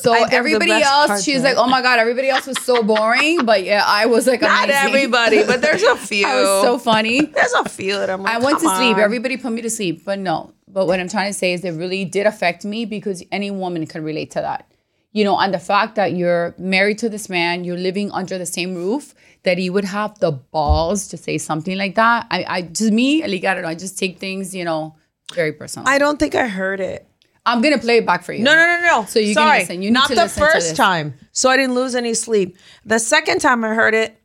[0.00, 2.60] So I think the everybody else, parts she's like, oh my God, everybody else was
[2.62, 3.44] so boring.
[3.44, 4.88] But yeah, I was like, Not amazing.
[4.88, 6.26] everybody, but there's a few.
[6.28, 7.22] I was so funny.
[7.22, 8.96] There's a few that I'm like, I went to sleep.
[8.96, 9.00] on.
[9.00, 10.52] Everybody put me to sleep, but no.
[10.68, 13.86] But what I'm trying to say is it really did affect me because any woman
[13.86, 14.66] can relate to that.
[15.12, 18.46] You know, and the fact that you're married to this man, you're living under the
[18.46, 22.28] same roof, that he would have the balls to say something like that.
[22.30, 24.94] I, I to me, like I don't know, I just take things, you know,
[25.34, 25.88] very personal.
[25.88, 27.08] I don't think I heard it.
[27.46, 28.44] I'm gonna play it back for you.
[28.44, 29.04] No, no, no, no.
[29.06, 29.82] So you Sorry, can listen.
[29.82, 30.76] You need not to the listen to first this.
[30.76, 31.14] time.
[31.32, 32.56] So I didn't lose any sleep.
[32.84, 34.16] The second time I heard it,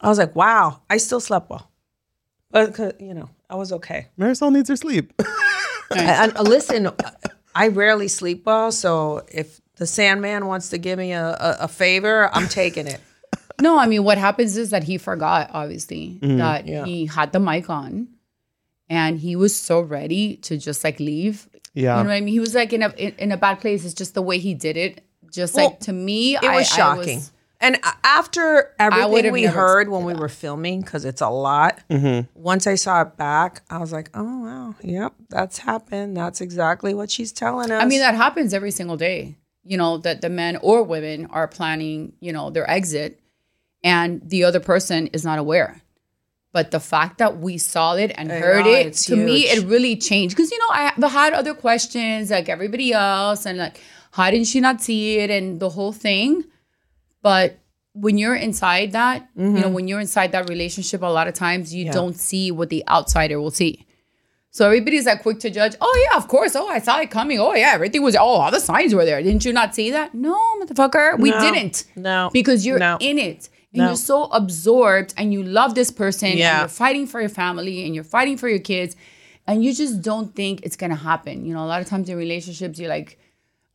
[0.00, 1.70] I was like, wow, I still slept well.
[2.50, 4.08] But you know, I was okay.
[4.18, 5.12] Marisol needs her sleep.
[5.94, 6.88] And, and listen,
[7.54, 11.68] I rarely sleep well, so if the Sandman wants to give me a, a, a
[11.68, 12.98] favor, I'm taking it.
[13.60, 16.38] No, I mean, what happens is that he forgot, obviously, Mm-hmm.
[16.38, 16.86] that Yeah.
[16.86, 18.08] he had the mic on
[18.88, 21.46] and he was so ready to just like leave.
[21.74, 21.98] Yeah.
[21.98, 22.32] You know what I mean?
[22.32, 23.84] He was like in a in, in a bad place.
[23.84, 25.04] It's just the way he did it.
[25.30, 27.22] Just Well, like to me, It was shocking.
[27.60, 32.28] and after everything we heard when we were filming, because it's a lot, mm-hmm.
[32.34, 36.16] once I saw it back, I was like, oh, wow, yep, that's happened.
[36.16, 37.82] That's exactly what she's telling us.
[37.82, 39.36] I mean, that happens every single day.
[39.64, 43.20] You know, that the men or women are planning, you know, their exit
[43.84, 45.80] and the other person is not aware.
[46.52, 49.64] But the fact that we saw it and I heard know, it, to me, it
[49.66, 50.36] really changed.
[50.36, 53.80] Because, you know, I had other questions like everybody else and like,
[54.12, 56.44] how did she not see it and the whole thing?
[57.22, 57.58] But
[57.94, 59.72] when you're inside that, you know, Mm-hmm.
[59.72, 63.40] when you're inside that relationship, a lot of times you don't see what the outsider
[63.40, 63.86] will see.
[64.50, 65.74] So everybody's like quick to judge.
[65.80, 66.54] Oh yeah, of course.
[66.54, 67.38] Oh, I saw it coming.
[67.40, 68.14] Oh yeah, everything was.
[68.14, 69.22] Oh, all the signs were there.
[69.22, 70.12] Didn't you not see that?
[70.12, 71.40] No, motherfucker, we No.
[71.40, 71.84] didn't.
[71.96, 72.28] No.
[72.34, 72.98] because you're No.
[73.00, 73.86] in it and No.
[73.88, 76.28] you're so absorbed and you love this person.
[76.36, 76.50] Yeah.
[76.52, 78.96] and you're fighting for your family and you're fighting for your kids,
[79.46, 81.44] and you just don't think it's gonna happen.
[81.46, 83.18] You know, a lot of times in relationships, you're like,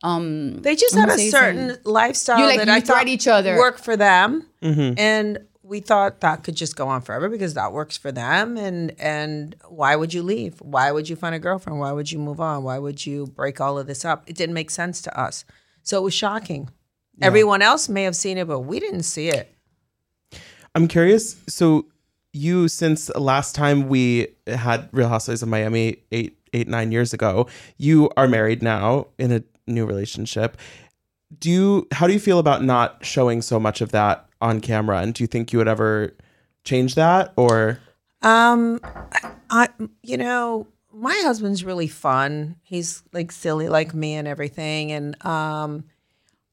[0.02, 1.92] they just I'm had a certain something.
[1.92, 3.56] lifestyle You, like, that you I thought each other.
[3.56, 4.98] worked for them, Mm-hmm.
[4.98, 8.56] and we thought that could just go on forever because that works for them.
[8.56, 10.54] And and why would you leave?
[10.60, 11.78] Why would you find a girlfriend?
[11.78, 12.62] Why would you move on?
[12.64, 14.22] Why would you break all of this up?
[14.26, 15.44] It didn't make sense to us,
[15.82, 16.70] so it was shocking.
[17.20, 19.52] Everyone else may have seen it, but we didn't see it.
[20.78, 21.34] I'm curious.
[21.48, 21.86] So
[22.32, 27.48] you, since last time we had Real Housewives of Miami eight, eight, nine years ago,
[27.78, 30.56] you are married now in a new relationship.
[31.40, 31.88] Do you?
[31.90, 34.98] How do you feel about not showing so much of that on camera?
[35.00, 36.14] And do you think you would ever
[36.62, 37.80] change that, or?
[38.22, 38.78] Um,
[39.50, 39.68] I,
[40.04, 42.54] you know, my husband's really fun.
[42.62, 44.92] He's like silly like me and everything.
[44.92, 45.86] And um,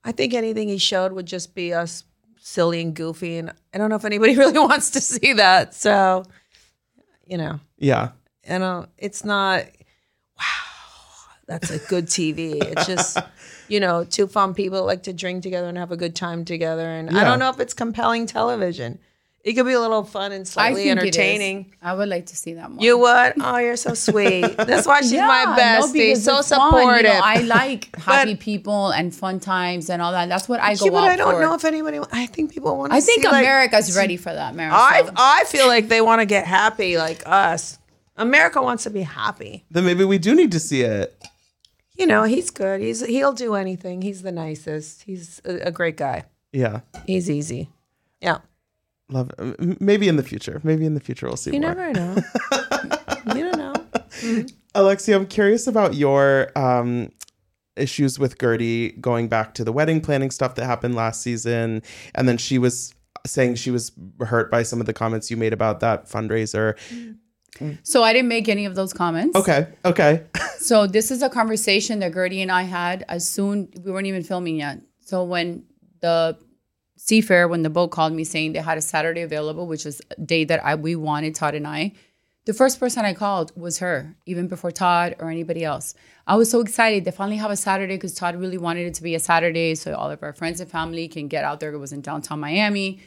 [0.04, 2.06] I think anything he showed would just be us
[2.46, 3.38] silly and goofy.
[3.38, 5.74] And I don't know if anybody really wants to see that.
[5.74, 6.24] So,
[7.26, 8.12] you know, Yeah.
[8.48, 9.64] you uh, know, it's not,
[10.38, 10.44] wow,
[11.48, 12.62] that's a good TV.
[12.62, 13.18] It's just,
[13.68, 16.88] you know, two fun people like to drink together and have a good time together.
[16.88, 19.00] And I don't know if it's compelling television.
[19.46, 21.58] It could be a little fun and I slightly think entertaining.
[21.60, 21.74] It is.
[21.84, 22.84] I would like to see that more.
[22.84, 23.34] You would?
[23.40, 24.42] Oh, you're so sweet.
[24.58, 25.18] That's why she's my
[25.56, 25.94] Yeah, no, bestie.
[25.94, 27.04] because so supportive.
[27.04, 30.30] You know, I like happy people and fun times and all that.
[30.30, 31.42] That's what I go yeah, but out I don't for.
[31.42, 32.00] know if anybody.
[32.12, 32.92] I think people want.
[32.92, 34.72] to I think see, like- America's ready for that, Marisol.
[34.72, 37.78] I I feel like they want to get happy like us.
[38.18, 39.64] America wants to be happy.
[39.70, 41.16] Then maybe we do need to see it.
[41.96, 42.82] You know, he's good.
[42.82, 44.02] He's he'll do anything.
[44.02, 45.04] He's the nicest.
[45.04, 46.24] He's a, a great guy.
[46.52, 46.80] Yeah.
[47.06, 47.70] He's easy.
[48.22, 48.40] Yeah.
[49.10, 49.32] Love.
[49.38, 50.62] Uh, m- Maybe in the future.
[50.64, 51.76] Maybe in the future we'll see You more.
[51.76, 52.16] never know.
[53.36, 53.74] you don't know.
[53.74, 54.46] Mm-hmm.
[54.74, 57.12] Alexia, I'm curious about your um,
[57.78, 61.82] issues with Guerdy going back to the wedding planning stuff that happened last season.
[62.16, 62.94] And then she was
[63.26, 63.92] saying she was
[64.22, 66.76] hurt by some of the comments you made about that fundraiser.
[67.58, 67.78] Mm.
[67.84, 69.38] so I didn't make any of those comments.
[69.38, 69.68] Okay.
[69.86, 70.24] Okay.
[70.58, 74.24] So this is a conversation that Guerdy and I had as soon we weren't even
[74.24, 74.80] filming yet.
[75.02, 75.64] So when
[76.02, 76.40] the
[76.98, 80.22] Seafair, when the boat called me saying they had a Saturday available, which is a
[80.22, 81.94] day that I we wanted Todd and I,
[82.46, 85.96] the first person I called was her, even before Todd or anybody else.
[86.28, 87.04] I was so excited.
[87.04, 89.96] They finally have a Saturday because Todd really wanted it to be a Saturday, so
[89.96, 91.74] all of our friends and family can get out there.
[91.74, 93.00] It was in downtown Miami,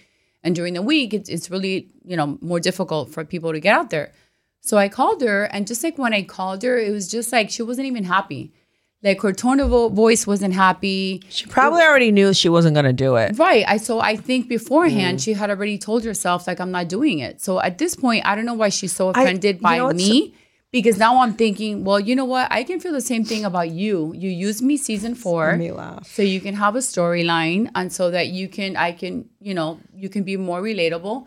[0.42, 3.76] and during the week, it's, it's really you know more difficult for people to get
[3.76, 4.12] out there.
[4.60, 7.48] So I called her, and just like when I called her, it was just like
[7.48, 8.52] she wasn't even happy.
[9.02, 11.22] Like her tone of voice wasn't happy.
[11.28, 13.38] She probably already knew she wasn't going to do it.
[13.38, 13.64] Right.
[13.68, 15.22] I so I think beforehand Mm.
[15.24, 17.40] she had already told herself like I'm not doing it.
[17.40, 19.90] So at this point, I don't know why she's so I- offended you by know
[19.90, 20.34] me.
[20.70, 22.46] Because now I'm thinking, well, you know what?
[22.50, 24.12] I can feel the same thing about you.
[24.14, 26.06] You used me season four, me laugh.
[26.06, 29.80] so you can have a storyline, and so that you can, I can, you know,
[29.94, 31.24] you can be more relatable.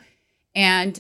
[0.54, 1.00] And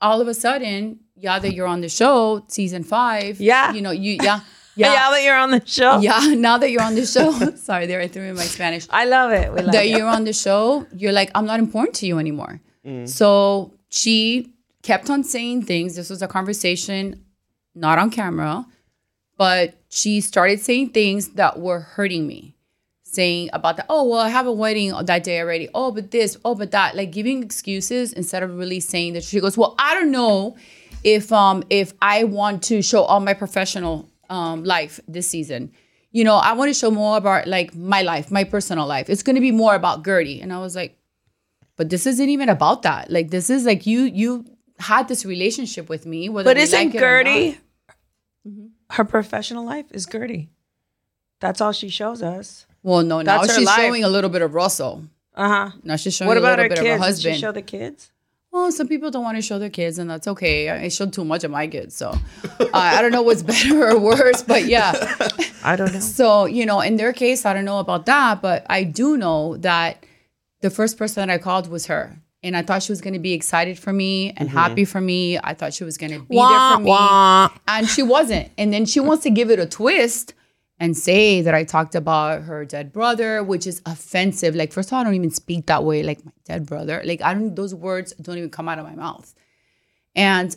[0.00, 3.72] all of a sudden, yeah, that you're on the show, season five, Yeah.
[3.72, 4.40] you know, you, yeah,
[4.76, 4.94] Yeah.
[4.94, 5.98] now that you're on the show.
[6.00, 6.34] yeah.
[6.34, 9.32] Now that you're on the show, sorry, there I threw in my Spanish I love
[9.32, 9.52] it.
[9.52, 9.96] We love that it.
[9.96, 12.60] you're on the show, you're like, I'm not important to you anymore.
[13.04, 14.52] So she
[14.82, 15.94] kept on saying things.
[15.96, 17.24] This was a conversation,
[17.74, 18.66] not on camera,
[19.36, 22.54] but she started saying things that were hurting me.
[23.02, 25.68] Saying about that, oh, well, I have a wedding that day already.
[25.74, 26.94] Oh, but this, oh, but that.
[26.94, 30.56] Like giving excuses instead of really saying that she goes, Well, I don't know
[31.02, 35.72] if um if I want to show all my professional um life this season.
[36.12, 39.08] you know, I want to show more about like my life, my personal life.
[39.08, 40.42] It's going to be more about Guerdy.
[40.42, 40.96] And I was like,
[41.76, 43.10] but this isn't even about that.
[43.10, 44.44] Like this is like you you
[44.78, 46.28] had this relationship with me.
[46.28, 47.58] Whether But isn't like Guerdy.
[48.48, 48.66] Mm-hmm.
[48.96, 50.48] her professional life is Guerdy?
[51.40, 52.66] That's all she shows us.
[52.82, 53.76] Well, no, now That's her she's life.
[53.80, 55.04] showing a little bit of Russell.
[55.34, 55.70] Uh huh.
[55.84, 57.16] Now she's showing What a about little her bit of her kids?
[57.16, 57.40] Did she husband.
[57.40, 58.10] show the kids?
[58.52, 60.70] Well, some people don't want to show their kids, and that's okay.
[60.70, 62.08] I showed too much of my kids, so
[62.58, 64.92] uh, I don't know what's better or worse, but yeah.
[65.62, 66.00] I don't know.
[66.00, 69.56] So you know, in their case, I don't know about that, but I do know
[69.58, 70.04] that
[70.62, 73.20] the first person that I called was her, and I thought she was going to
[73.20, 75.38] be excited for me and happy for me.
[75.38, 76.90] I thought she was going to be there for me,
[77.68, 78.50] and she wasn't.
[78.58, 80.34] And then she wants to give it a twist
[80.80, 84.56] and say that I talked about her dead brother, which is offensive.
[84.56, 86.02] Like, first of all, I don't even speak that way.
[86.02, 87.02] Like my dead brother.
[87.04, 87.54] Like I don't.
[87.54, 89.32] Those words don't even come out of my mouth.
[90.16, 90.56] And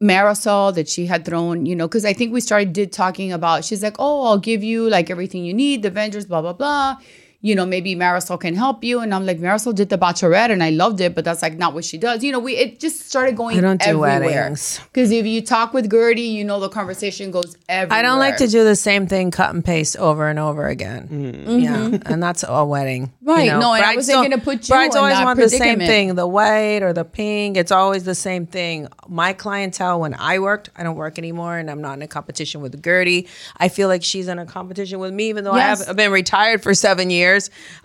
[0.00, 3.64] Marisol that she had thrown, you know, because I think we started did talking about.
[3.64, 6.98] She's like, "Oh, I'll give you like everything you need, the Avengers, blah blah blah."
[7.40, 10.60] You know, maybe Marisol can help you, and I'm like, Marisol did the Bachelorette, and
[10.60, 12.24] I loved it, but that's like not what she does.
[12.24, 13.56] You know, we it just started going.
[13.56, 14.20] I don't do everywhere.
[14.42, 14.80] weddings.
[14.92, 17.96] because if you talk with Guerdy, you know the conversation goes everywhere.
[17.96, 21.44] I don't like to do the same thing, cut and paste over and over again.
[21.46, 23.28] Yeah, and that's a wedding, Mm-hmm.
[23.28, 25.48] Right, no, and I wasn't don't- gonna put you brides in always that want the
[25.48, 27.56] same thing, the white or the pink.
[27.56, 28.88] It's always the same thing.
[29.06, 32.62] My clientele, when I worked, I don't work anymore, and I'm not in a competition
[32.62, 33.28] with Guerdy.
[33.58, 36.10] I feel like she's in a competition with me, even though I have I've been
[36.10, 37.27] retired for seven years.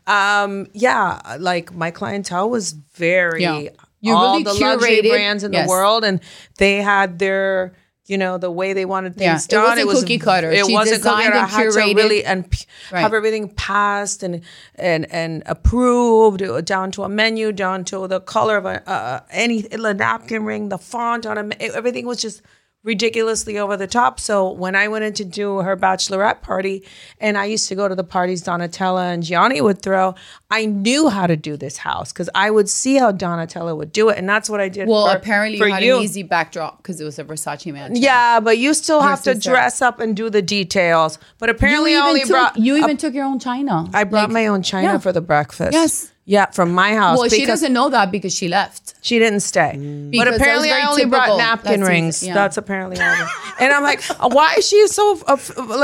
[0.08, 3.70] Um, yeah, like my clientele was very Yeah.
[4.06, 5.66] You all really the luxury curated- brands in yes.
[5.66, 6.20] the world, and
[6.58, 7.74] they had their.
[8.06, 9.64] You know the way they wanted Yeah, things it done.
[9.64, 10.52] wasn't cookie cutter.
[10.52, 11.38] It She wasn't cookie cutter.
[11.38, 13.00] I had to really and p- Right.
[13.00, 14.42] have everything passed and
[14.76, 19.62] and and approved down to a menu, down to the color of a uh, any
[19.62, 22.42] the napkin ring, the font on a everything was just
[22.84, 24.20] ridiculously over the top.
[24.20, 26.84] So when I went in to do her bachelorette party,
[27.20, 30.16] and I used to go to the parties Donatella and Gianni would throw,
[30.54, 34.10] I knew how to do this house because I would see how Donatella would do
[34.10, 34.88] it, and that's what I did.
[34.88, 35.98] Well, for- apparently for you had you.
[35.98, 38.02] an easy backdrop because it was a Versace mansion.
[38.04, 41.18] Yeah, but you still have to dress up and do the details.
[41.40, 43.90] But you apparently, even I only took, brought you even took your own china.
[43.94, 44.98] I brought Like, my own china yeah.
[45.00, 45.74] for the breakfast.
[45.74, 46.10] Yes.
[46.26, 47.20] Yeah, from my house.
[47.20, 48.94] Well, she doesn't know that because she left.
[49.02, 49.72] She didn't stay.
[50.10, 52.24] Because But apparently, I only brought napkin That's rings.
[52.24, 52.34] yeah.
[52.34, 53.28] That's apparently all.
[53.60, 55.36] and I'm like, uh, why is she so uh,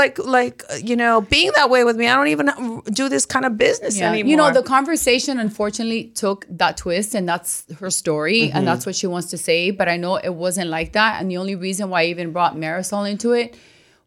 [0.02, 2.06] like like uh, you know being that way with me?
[2.08, 4.08] I don't even do this kind of business Yeah.
[4.12, 4.30] anymore.
[4.30, 8.56] You know, the conversation unfortunately took that twist, and that's her story, Mm-hmm.
[8.56, 9.70] and that's what she wants to say.
[9.70, 11.20] But I know it wasn't like that.
[11.20, 13.56] And the only reason why I even brought Marisol into it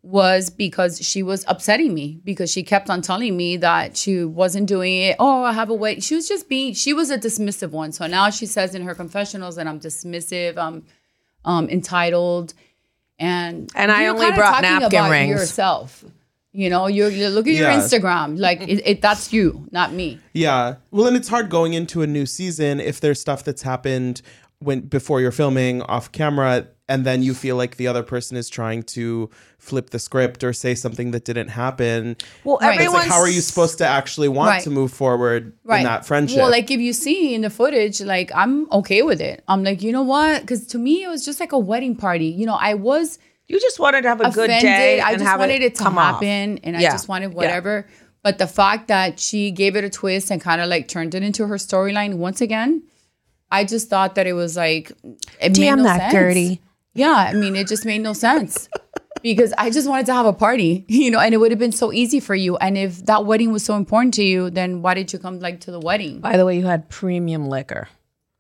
[0.02, 4.68] was because she was upsetting me because she kept on telling me that she wasn't
[4.68, 5.16] doing it.
[5.18, 6.04] Oh, I have a weight.
[6.04, 7.94] She was just being, she was a dismissive one.
[7.94, 10.84] So now she says in her confessionals that I'm dismissive, I'm
[11.46, 12.54] um, entitled.
[13.18, 15.30] And And I only brought napkin rings.
[15.30, 16.04] yourself.
[16.56, 17.80] You know, you're, you look at your Yeah.
[17.80, 20.20] Instagram, like it, it, that's you, not me.
[20.34, 20.76] Yeah.
[20.92, 24.22] Well, and it's hard going into a new season if there's stuff that's happened
[24.60, 28.50] when before you're filming off camera and then you feel like the other person is
[28.50, 32.16] trying to flip the script or say something that didn't happen.
[32.44, 32.80] well, Right.
[32.80, 34.64] It's like how are you supposed to actually want Right.
[34.64, 36.38] to move forward in that friendship?
[36.38, 39.44] Well, like if you see in the footage, like I'm okay with it.
[39.48, 40.42] I'm like, you know what?
[40.42, 42.28] Because to me, it was just like a wedding party.
[42.28, 45.00] You know, I was You just wanted to have a good day.
[45.02, 46.24] I and just have wanted it, to come off.
[46.24, 46.92] and I Yeah.
[46.92, 47.36] just wanted Yeah.
[47.38, 47.88] whatever.
[48.24, 51.24] But the fact that she gave it a twist and kind of like turned it
[51.24, 52.84] into her storyline once again,
[53.52, 54.92] I just thought that it was like
[55.42, 56.16] it Damn made no that, sense.
[56.16, 56.60] Guerdy.
[56.96, 58.70] Yeah, I mean, it just made no sense.
[59.22, 61.72] Because I just wanted to have a party, you know, and it would have been
[61.72, 62.56] so easy for you.
[62.58, 65.60] And if that wedding was so important to you, then why did you come like
[65.62, 66.20] to the wedding?
[66.20, 67.88] By the way, you had premium liquor.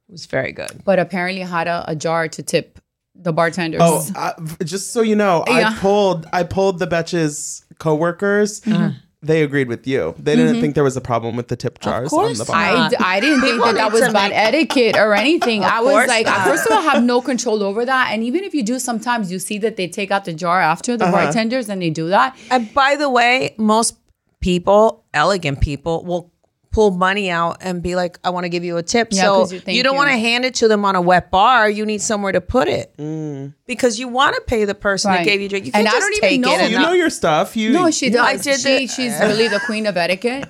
[0.10, 0.82] It was very good.
[0.86, 2.80] but apparently had a, a jar to tip
[3.15, 3.82] the bartenders.
[3.84, 5.69] Oh, I, just so you know, Yeah.
[5.69, 8.62] I pulled I pulled the Betches coworkers.
[8.62, 8.97] Mm-hmm.
[9.21, 10.13] They agreed with you.
[10.19, 12.58] They didn't think there was a problem with the tip jars course on the not.
[12.58, 12.86] bar.
[12.86, 15.63] I, d- I didn't think that that was to bad make- etiquette or anything.
[15.63, 16.45] I was like, not.
[16.45, 18.10] first of all, I have no control over that.
[18.12, 20.97] And even if you do, sometimes you see that they take out the jar after
[20.97, 22.38] the bartenders and they do that.
[22.52, 23.95] And by the way, most
[24.41, 26.33] people, elegant people, will
[26.74, 29.10] pull money out and be like, I want to give you a tip.
[29.12, 31.32] Yeah, so 'cause you you don't want to hand it to them on a wet
[31.32, 31.70] bar.
[31.70, 32.94] You need somewhere to put it.
[32.98, 33.54] Mm.
[33.66, 35.66] Because you want to pay the person that gave you drink.
[35.68, 36.72] You And can't I just don't even take know- it.
[36.72, 37.56] you not- know your stuff.
[37.56, 38.20] You No, she does.
[38.28, 40.50] I did she, the- she's really the queen of etiquette.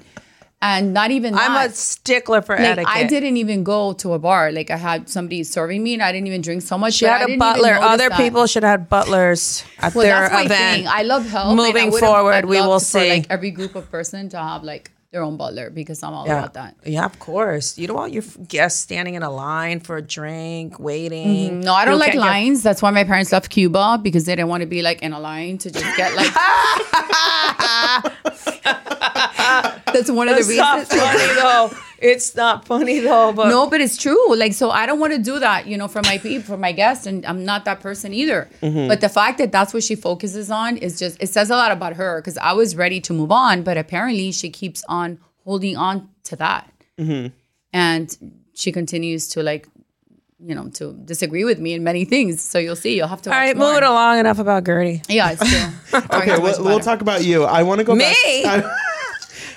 [0.62, 1.36] And not even.
[1.44, 2.88] I'm a stickler for like, etiquette.
[2.96, 4.50] I didn't even go to a bar.
[4.54, 6.94] Like I had somebody serving me and I didn't even drink so much.
[6.94, 7.74] She had a butler.
[7.74, 8.18] Other that.
[8.18, 10.78] people should have butlers at Well, their that's my event.
[10.78, 10.88] thing.
[10.88, 11.58] I love help.
[11.58, 13.10] Moving forward, we will to- for, see.
[13.10, 16.40] like every group of person to have like their own butler because I'm all Yeah.
[16.40, 16.76] about that.
[16.84, 17.78] Yeah, of course.
[17.78, 21.52] You don't want your guests standing in a line for a drink, waiting.
[21.52, 21.60] Mm-hmm.
[21.62, 22.64] No, I don't You like can't get- lines.
[22.64, 25.20] That's why my parents left Cuba because they didn't want to be like in a
[25.20, 26.34] line to just get like.
[29.94, 31.02] That's one of the It's not reasons.
[31.02, 31.72] funny though.
[32.00, 33.32] It's not funny though.
[33.32, 34.36] But No, but it's true.
[34.36, 36.72] Like, so I don't want to do that, you know, for my people, for my
[36.74, 38.50] guests, and I'm not that person either.
[38.62, 38.90] Mm-hmm.
[38.90, 41.72] But the fact that that's what she focuses on is just it says a lot
[41.72, 45.78] about her because I was ready to move on, but apparently she keeps on holding
[45.78, 47.28] on to that, mm-hmm.
[47.72, 48.18] and
[48.54, 49.68] she continues to like,
[50.46, 52.42] you know, to disagree with me in many things.
[52.42, 52.98] So you'll see.
[52.98, 53.30] You'll have to.
[53.30, 53.70] all watch right, more.
[53.70, 54.20] moving along.
[54.20, 55.04] Enough about Guerdy.
[55.08, 56.02] Yeah, it's true.
[56.20, 57.44] Okay, we'll, we'll talk about you.
[57.44, 58.04] I want to go Me?
[58.44, 58.66] back.
[58.66, 58.78] I,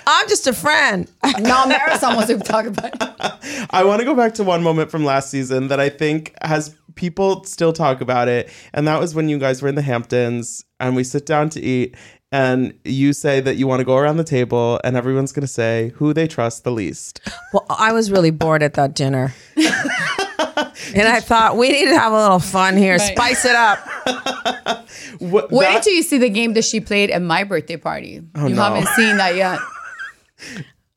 [0.09, 1.09] I'm just a friend.
[1.39, 2.93] No, Marisol wants to talk about.
[2.95, 3.67] It.
[3.71, 6.73] I want to go back to one moment from last season that I think has
[6.95, 10.63] people still talk about it, and that was when you guys were in the Hamptons
[10.79, 11.95] and we sit down to eat.
[12.29, 15.47] And you say that you want to go around the table, and everyone's going to
[15.47, 17.21] say who they trust the least.
[17.53, 19.33] Well, I was really bored at that dinner.
[19.55, 23.15] and I thought we need to have a little fun here, Right.
[23.17, 23.79] spice it up.
[25.19, 28.21] What, Wait that- until you see the game that she played at my birthday party.
[28.35, 28.63] Oh, you Oh, no.
[28.63, 29.59] haven't seen that yet.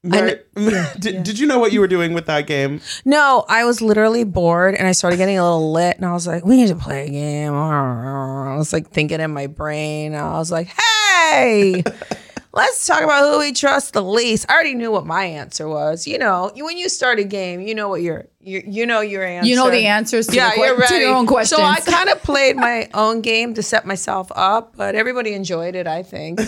[0.02, 0.40] Mar-
[0.98, 2.80] did, did you know what you were doing with that game?
[3.04, 6.26] No, I was literally bored and I started getting a little lit and I was
[6.26, 7.52] like, we need to play a game.
[7.52, 10.14] I was like thinking in my brain.
[10.14, 11.82] I was like, hey,
[12.52, 14.46] let's talk about who we trust the least.
[14.48, 16.06] I already knew what my answer was.
[16.06, 19.22] You know, when you start a game, you know what your you, you know your
[19.22, 19.48] answer.
[19.48, 21.04] You know the answers to, yeah, the que- you're to ready.
[21.04, 21.60] your own questions.
[21.60, 25.74] So I kind of played my own game to set myself up, but everybody enjoyed
[25.74, 25.86] it.
[25.86, 26.40] I think.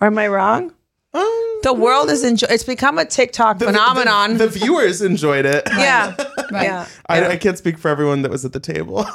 [0.00, 0.72] or am I wrong?
[1.12, 2.46] Um, the world is enjoy.
[2.50, 4.36] It's become a TikTok phenomenon.
[4.36, 5.64] The, the viewers enjoyed it.
[5.76, 6.14] yeah,
[6.52, 6.62] Right.
[6.64, 6.86] yeah.
[7.08, 9.04] I, I can't speak for everyone that was at the table.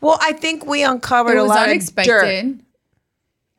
[0.00, 2.54] Well, I think we uncovered it a was lot of dirt.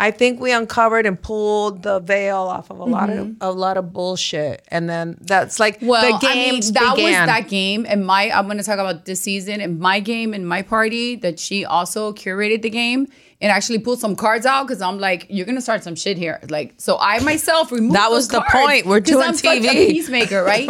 [0.01, 3.33] I think we uncovered and pulled the veil off of a lot of Mm-hmm.
[3.41, 7.21] a lot of bullshit, and then that's like Well, the games I mean, that began.
[7.21, 10.33] was that game, and my I'm going to talk about this season and my game
[10.33, 13.07] and my party that she also curated the game
[13.41, 16.17] and actually pulled some cards out because I'm like, you're going to start some shit
[16.17, 16.39] here.
[16.49, 17.95] Like, so I myself removed.
[17.95, 18.85] That was the point.
[18.85, 20.69] We're doing I'm such a peacemaker, right?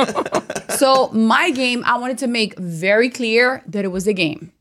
[0.71, 4.51] so my game, I wanted to make very clear that it was a game.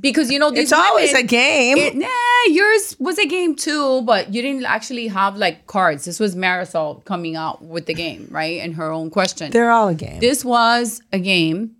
[0.00, 1.76] Because you know these it's always a game.
[1.76, 2.08] It, nah,
[2.46, 6.04] yours was a game too, but you didn't actually have like cards.
[6.04, 8.60] This was Marisol coming out with the game, right?
[8.60, 9.50] And her own question.
[9.50, 10.20] They're all a game.
[10.20, 11.76] this was a game,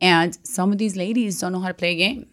[0.00, 2.26] and some of these ladies don't know how to play a game.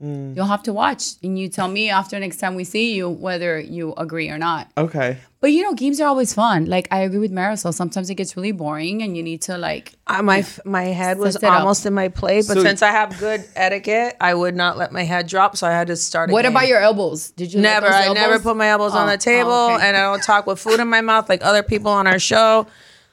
[0.00, 0.32] Hmm.
[0.34, 3.60] You'll have to watch, and you tell me after next time we see you whether
[3.60, 4.68] you agree or not.
[4.76, 5.18] Okay.
[5.42, 6.66] But you know, games are always fun.
[6.66, 7.74] Like I agree with Marisol.
[7.74, 9.92] Sometimes it gets really boring, and you need to like.
[10.06, 11.58] I- my f- my head was Sets it up.
[11.60, 14.92] almost in my plate, but So- since I have good etiquette, I would not let
[14.92, 16.30] my head drop, so I had to start.
[16.30, 16.52] A What game.
[16.52, 17.32] about your elbows?
[17.32, 17.86] Did you Never.
[17.86, 19.88] those I never put my elbows on Oh, the table, oh, okay.
[19.88, 22.66] and I don't talk with food in my mouth like other people on our show.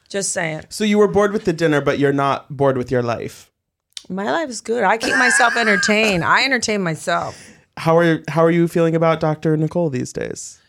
[0.07, 0.61] Just saying.
[0.69, 3.49] So you were bored with the dinner, but you're not bored with your life.
[4.07, 4.83] My life is good.
[4.83, 6.23] I keep myself entertained.
[6.23, 7.35] I entertain myself.
[7.77, 9.57] How are how are you feeling about Dr.
[9.57, 10.59] Nicole these days?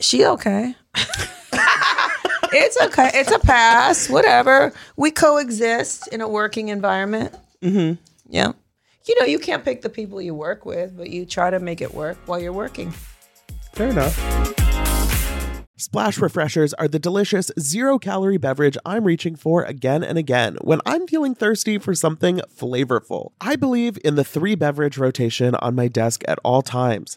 [0.00, 0.74] She okay.
[2.52, 3.10] it's okay.
[3.14, 4.08] It's a pass.
[4.08, 4.72] Whatever.
[4.96, 7.34] We coexist in a working environment.
[7.62, 8.02] Mm-hmm.
[8.28, 8.52] Yeah.
[9.06, 11.80] You know, you can't pick the people you work with, but you try to make
[11.80, 12.92] it work while you're working.
[13.72, 14.16] Fair enough.
[15.80, 20.80] Splash Refreshers are the delicious zero calorie beverage I'm reaching for again and again when
[20.84, 23.30] I'm feeling thirsty for something flavorful.
[23.40, 27.16] I believe in the three beverage rotation on my desk at all times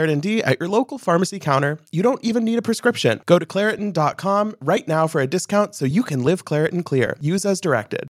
[0.07, 1.79] D at your local pharmacy counter.
[1.91, 3.21] You don't even need a prescription.
[3.25, 7.17] Go to Claritin.com right now for a discount so you can live Claritin Clear.
[7.19, 8.07] Use as directed.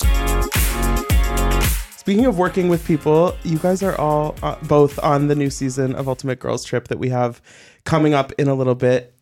[1.97, 5.95] Speaking of working with people, you guys are all uh, both on the new season
[5.95, 7.43] of Ultimate Girls Trip that we have
[7.85, 9.15] coming up in a little bit.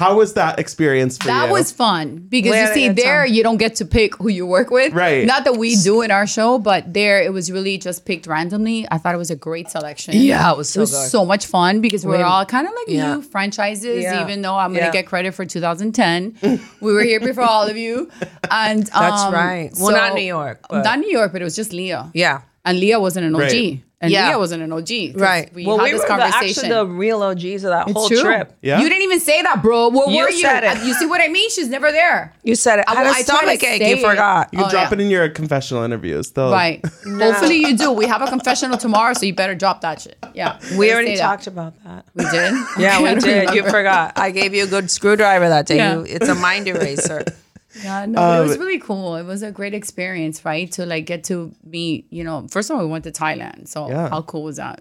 [0.00, 1.52] How was that experience for That you?
[1.52, 4.46] was fun because Where you see there on- you don't get to pick who you
[4.46, 4.94] work with.
[4.94, 5.26] Right.
[5.26, 8.86] Not that we do in our show, but there it was really just picked randomly.
[8.90, 10.14] I thought it was a great selection.
[10.16, 11.10] Yeah, it was so it was good.
[11.10, 13.14] so much fun because we're all kind of like Yeah.
[13.14, 14.02] new franchises.
[14.04, 14.22] Yeah.
[14.22, 14.90] Even though I'm gonna Yeah.
[14.92, 16.34] get credit for 2010,
[16.80, 18.08] we were here before all of you.
[18.50, 19.70] And That's um, right.
[19.78, 21.96] Well, not New York, but- not New York, but it was just Lea.
[22.14, 22.40] Yeah.
[22.64, 23.80] And Lea wasn't an OG, Right.
[24.02, 24.30] and Yeah.
[24.30, 25.14] Lea wasn't an OG.
[25.16, 25.50] Right.
[25.54, 26.64] We well, had we this were the, conversation.
[26.64, 28.20] actually the real OGs of that It's whole true.
[28.20, 28.52] trip.
[28.60, 28.80] Yeah?
[28.80, 29.88] You didn't even say that, bro.
[29.88, 30.42] Where You were you?
[30.42, 30.84] said it.
[30.84, 31.48] You see what I mean?
[31.50, 32.34] She's never there.
[32.42, 32.84] You said it.
[32.86, 33.24] I had I- a I tried to
[33.56, 33.82] stomach ache.
[33.96, 34.48] You forgot.
[34.52, 34.94] You can Oh, drop yeah.
[34.98, 36.32] it in your confessional interviews.
[36.32, 36.84] They'll, Right.
[37.06, 37.92] Hopefully you do.
[37.92, 40.18] We have a confessional tomorrow, so you better drop that shit.
[40.34, 40.58] Yeah.
[40.76, 41.22] We Better already say that.
[41.22, 42.04] talked about that.
[42.14, 42.52] We did.
[42.78, 43.54] Yeah, Okay, we don't did.
[43.54, 44.12] You forgot.
[44.16, 45.76] I gave you a good screwdriver that day.
[45.76, 45.94] Yeah.
[45.94, 47.24] You, it's a mind eraser.
[47.82, 49.16] Yeah, no, but it was Um, really cool.
[49.16, 50.70] It was a great experience, right?
[50.72, 53.68] To like get to meet, you know, first of all, we went to Thailand.
[53.68, 54.08] So Yeah.
[54.08, 54.78] how cool was that?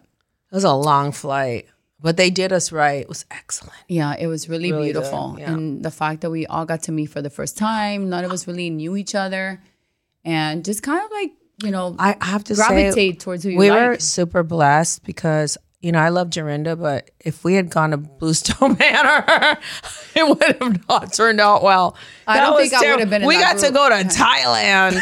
[0.52, 1.68] It was a long flight,
[2.02, 3.02] but they did us right.
[3.02, 3.76] It was excellent.
[3.88, 5.36] Yeah, it was really, Really beautiful.
[5.38, 5.52] yeah.
[5.54, 8.32] And the fact that we all got to meet for the first time, none of
[8.32, 9.62] us really knew each other.
[10.26, 11.32] And just kind of like,
[11.64, 13.80] you know, I have to gravitate say, towards who you we like.
[13.80, 17.98] were super blessed because you know I love Dorinda, but if we had gone to
[17.98, 19.58] Bluestone Manor,
[20.16, 21.96] it would have not turned out well.
[22.28, 25.00] I That don't think I would have been in We got to go to Thailand.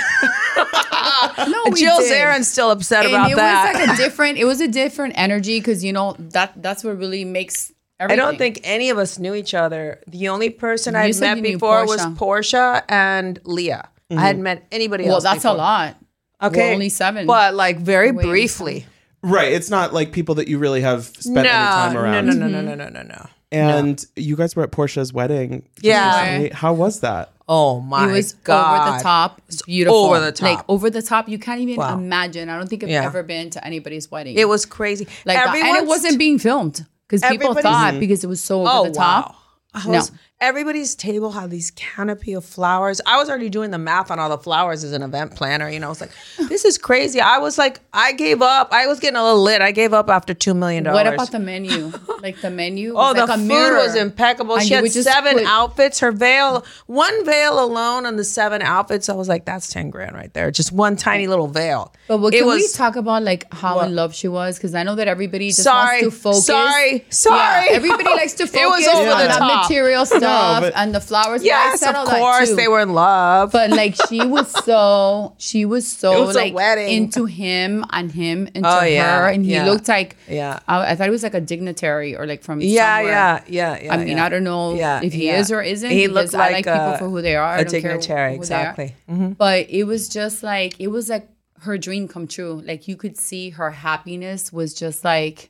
[1.50, 2.00] no, we Jill.
[2.02, 3.74] Zarin's still upset and about it that.
[3.74, 6.98] was like a different it was a different energy because you know that that's what
[6.98, 10.04] really makes I don't think any of us knew each other.
[10.06, 12.16] The only person I'd met before was Porsha.
[12.16, 13.72] Porsha and Lea.
[13.72, 14.44] I hadn't mm-hmm.
[14.44, 15.24] met anybody well else.
[15.24, 15.56] Well, that's before.
[15.56, 15.98] a lot
[16.42, 18.86] Okay, We're only seven but like very Wait, briefly.
[19.28, 19.52] Right.
[19.54, 22.26] It's not like people that you really have spent any time no, around.
[22.28, 23.26] no, no, no, no, no, no, no.
[23.52, 25.64] And you guys were at Porsha's wedding.
[25.82, 26.22] Yeah.
[26.32, 26.50] recently.
[26.50, 27.32] How was that?
[27.50, 28.10] Oh my god.
[28.10, 28.88] it was god!
[28.90, 30.42] over the top beautiful over the top.
[30.58, 31.94] like over the top you can't even Wow.
[31.98, 33.06] imagine i don't think i've Yeah.
[33.06, 35.08] ever been to anybody's wedding It was crazy.
[35.24, 35.48] like that.
[35.48, 38.70] and it Everyone's- wasn't being filmed because people Everybody's- thought because it was so over
[38.70, 39.36] Oh the top wow!
[39.74, 39.92] I No.
[39.92, 43.02] was- Everybody's table had these canopy of flowers.
[43.08, 45.68] I was already doing the math on all the flowers as an event planner.
[45.68, 46.12] You know, I was like,
[46.48, 48.70] "This is crazy." I was like, I gave up.
[48.72, 49.64] I was getting a little lit.
[49.64, 51.06] I gave up after two million dollars.
[51.06, 53.78] what about the menu like the menu Oh, the like a food mirror.
[53.78, 54.58] was impeccable.
[54.58, 56.00] And she had seven put- outfits.
[56.02, 59.10] Her veil, one veil alone on the seven outfits.
[59.10, 60.52] I was like, that's 10 grand right there.
[60.52, 61.92] Just one tiny little veil.
[62.08, 63.88] But what, it can we talk about like how What?
[63.88, 64.58] in love she was?
[64.58, 66.46] Because I know that everybody just Sorry, wants to focus.
[66.46, 67.66] sorry, sorry.
[67.72, 69.64] Yeah, everybody likes to It focus was over on the the top.
[69.64, 70.27] material stuff
[70.62, 71.42] but- and the flowers.
[71.42, 72.56] But I yes, said of all that course too.
[72.56, 73.52] they were in love.
[73.52, 76.90] But like she was so she was so It was a like wedding.
[76.92, 79.66] into him and him into Oh, her, and he yeah.
[79.66, 80.60] looked like Yeah.
[80.68, 83.12] I, I thought he was like a dignitary or like from yeah, somewhere.
[83.14, 83.94] yeah, yeah, yeah.
[83.94, 84.26] I mean, yeah.
[84.26, 85.40] I don't know Yeah, if he yeah.
[85.40, 85.90] is or isn't.
[85.90, 87.44] He because looked I like like people a- for who they are.
[87.46, 88.60] I a don't care dignitary, who they are.
[88.60, 88.96] exactly.
[89.10, 89.30] Mm-hmm.
[89.34, 91.28] But it was just like it was like
[91.62, 92.62] her dream come true.
[92.66, 95.50] Like you could see her happiness was just like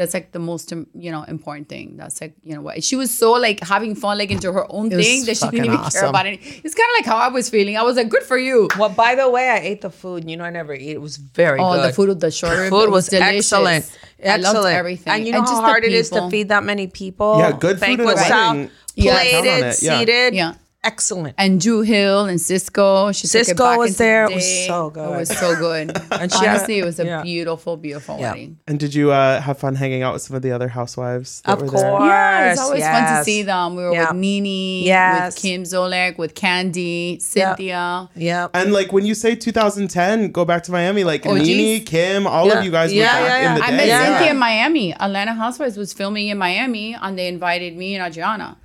[0.00, 1.96] that's like the most um, you know important thing.
[1.98, 4.88] That's like you know what she was so like having fun like into her own
[4.88, 6.40] thing that she didn't fucking even care about it.
[6.42, 7.76] It's kind of like how I was feeling.
[7.76, 8.68] I was like, good for you.
[8.78, 10.28] Well, by the way, I ate the food.
[10.30, 10.90] You know, I never eat.
[10.92, 11.90] It was very Oh, good.
[11.90, 13.52] the food with the short rib food it was, delicious.
[13.52, 13.84] excellent.
[14.24, 14.76] I loved Excellent.
[14.76, 15.12] everything.
[15.12, 17.38] And you know And how just the hard it is to feed that many people?
[17.38, 19.12] Yeah, good food at a Banquet style, wedding, you Yeah.
[19.16, 19.98] count plated, it, yeah.
[19.98, 20.34] seated.
[20.34, 20.54] Yeah.
[20.82, 21.34] Excellent.
[21.36, 23.14] and Dru Hill and Sisqó.
[23.14, 24.24] She took it Sisqó back was into the there.
[24.30, 25.12] It was so good.
[25.12, 25.90] It was so good.
[26.10, 27.22] And she had- Honestly, it was a yeah.
[27.22, 28.30] beautiful, beautiful Yeah.
[28.32, 28.58] wedding.
[28.66, 31.42] And did you uh, have fun hanging out with some of the other housewives?
[31.44, 31.90] That Of were there?
[31.90, 32.04] course.
[32.04, 33.76] Yeah, it's always fun to see them.
[33.76, 34.10] We were Yeah.
[34.12, 35.34] with NeNe, Yes.
[35.34, 38.08] with Kim Zolciak, with Kandi, Cynthia.
[38.16, 38.50] Yep.
[38.54, 41.88] And like when you say 2010, go back to Miami, like Oh, NeNe, geez.
[41.88, 42.58] Kim, all Yeah.
[42.58, 43.48] of you guys Yeah, were back yeah, yeah.
[43.54, 43.76] in the I day.
[43.76, 44.04] met Yeah.
[44.06, 44.94] Cynthia in Miami.
[44.94, 48.56] Atlanta Housewives was filming in Miami, and they invited me and Adriana.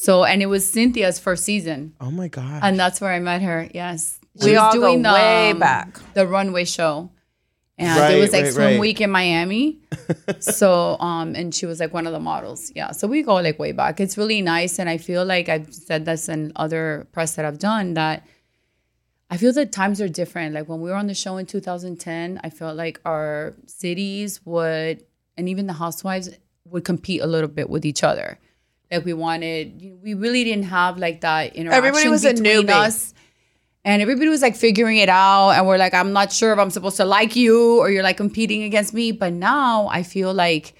[0.00, 2.60] So, and it was Cynthia's first season, Oh my god.
[2.62, 3.68] and that's where I met her.
[3.74, 5.98] Yes, We all go way back.
[6.14, 7.10] the runway show,
[7.76, 8.80] and Right, it was like right, swim right.
[8.80, 9.80] week in Miami.
[10.38, 12.70] so, um, and she was like one of the models.
[12.76, 13.98] Yeah, so we go like way back.
[13.98, 17.58] It's really nice, and I feel like I've said this in other press that I've
[17.58, 18.24] done that.
[19.30, 20.54] I feel that times are different.
[20.54, 25.02] Like when we were on the show in 2010, I felt like our cities would,
[25.36, 26.30] and even the housewives
[26.66, 28.38] would compete a little bit with each other.
[28.90, 32.70] Like we wanted, we really didn't have like that interaction Everybody was a between newbie.
[32.70, 33.14] us.
[33.84, 35.50] And everybody was like figuring it out.
[35.50, 38.16] And we're like, I'm not sure if I'm supposed to like you or you're like
[38.16, 39.12] competing against me.
[39.12, 40.74] But now I feel like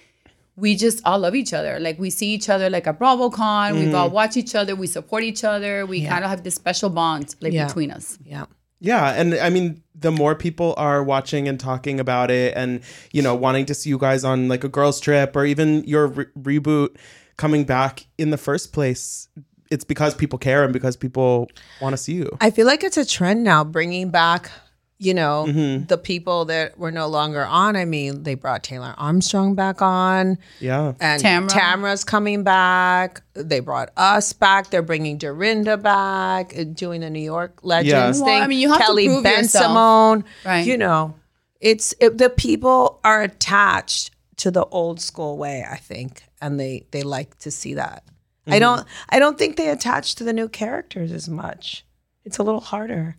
[0.56, 1.78] we just all love each other.
[1.80, 3.74] Like we see each other like at BravoCon.
[3.74, 3.94] We Mm-hmm.
[3.94, 4.74] all watch each other.
[4.74, 5.86] We support each other.
[5.86, 7.66] We kind of have this special bond like Yeah.
[7.66, 8.18] between us.
[8.24, 8.46] Yeah.
[8.80, 12.80] Yeah, and I mean, the more people are watching and talking about it, and
[13.10, 16.06] you know, wanting to see you guys on like a girls' trip or even your
[16.06, 16.94] re- reboot
[17.38, 19.28] coming back in the first place,
[19.70, 22.36] it's because people care and because people want to see you.
[22.40, 24.50] I feel like it's a trend now, bringing back,
[24.98, 25.84] you know, Mm-hmm.
[25.86, 27.76] the people that were no longer on.
[27.76, 31.48] I mean, they brought Taylor Armstrong back on, Yeah, and Tamra.
[31.50, 33.22] Tamra's coming back.
[33.34, 34.70] They brought us back.
[34.70, 38.24] They're bringing Dorinda back, uh, doing the New York Legends Yeah.
[38.24, 38.34] thing.
[38.34, 39.64] Well, I mean, you have to Kelly prove Ben yourself.
[39.66, 40.24] Simone.
[40.44, 40.66] Right.
[40.66, 41.14] You know,
[41.60, 45.64] it's it, the people are attached to the old school way.
[45.70, 48.04] I think, and they they like to see that.
[48.06, 48.52] Mm-hmm.
[48.54, 48.86] I don't.
[49.10, 51.84] I don't think they attach to the new characters as much.
[52.24, 53.16] It's a little harder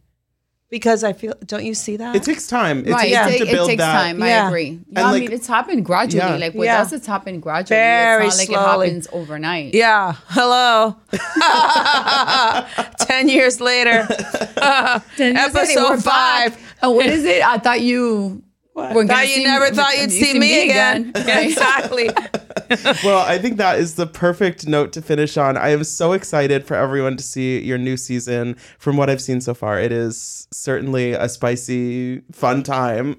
[0.69, 1.33] because I feel.
[1.45, 2.15] Don't you see that?
[2.15, 2.85] it takes time.
[2.85, 3.01] It right.
[3.01, 3.93] takes it, time ta- to it build takes that.
[3.93, 4.19] time.
[4.19, 4.43] Yeah.
[4.45, 4.67] I agree.
[4.89, 6.23] And, I like- mean, it's happened gradually.
[6.23, 6.35] Yeah.
[6.37, 6.81] Like with Yeah.
[6.81, 7.77] us, it's happened gradually.
[7.79, 8.87] Very it's not like slowly.
[8.87, 9.73] it happens overnight.
[9.73, 10.13] yeah.
[10.27, 10.95] Hello.
[12.99, 14.05] Ten years later.
[14.07, 16.75] Then you said, "Hey, we're Episode back." five.
[16.81, 17.43] Oh, what is it?
[17.43, 18.43] I thought you
[18.79, 21.11] weren't gonna Thought you see never me- thought you'd you see, me again.
[21.15, 21.45] right?
[21.45, 22.09] exactly.
[23.03, 25.57] well, I think that is the perfect note to finish on.
[25.57, 28.55] I am so excited for everyone to see your new season.
[28.77, 33.15] From what I've seen so far, it is certainly a spicy, fun time.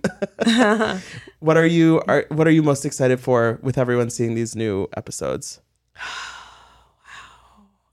[1.40, 4.88] what are you are what are you most excited for with everyone seeing these new
[4.96, 5.60] episodes?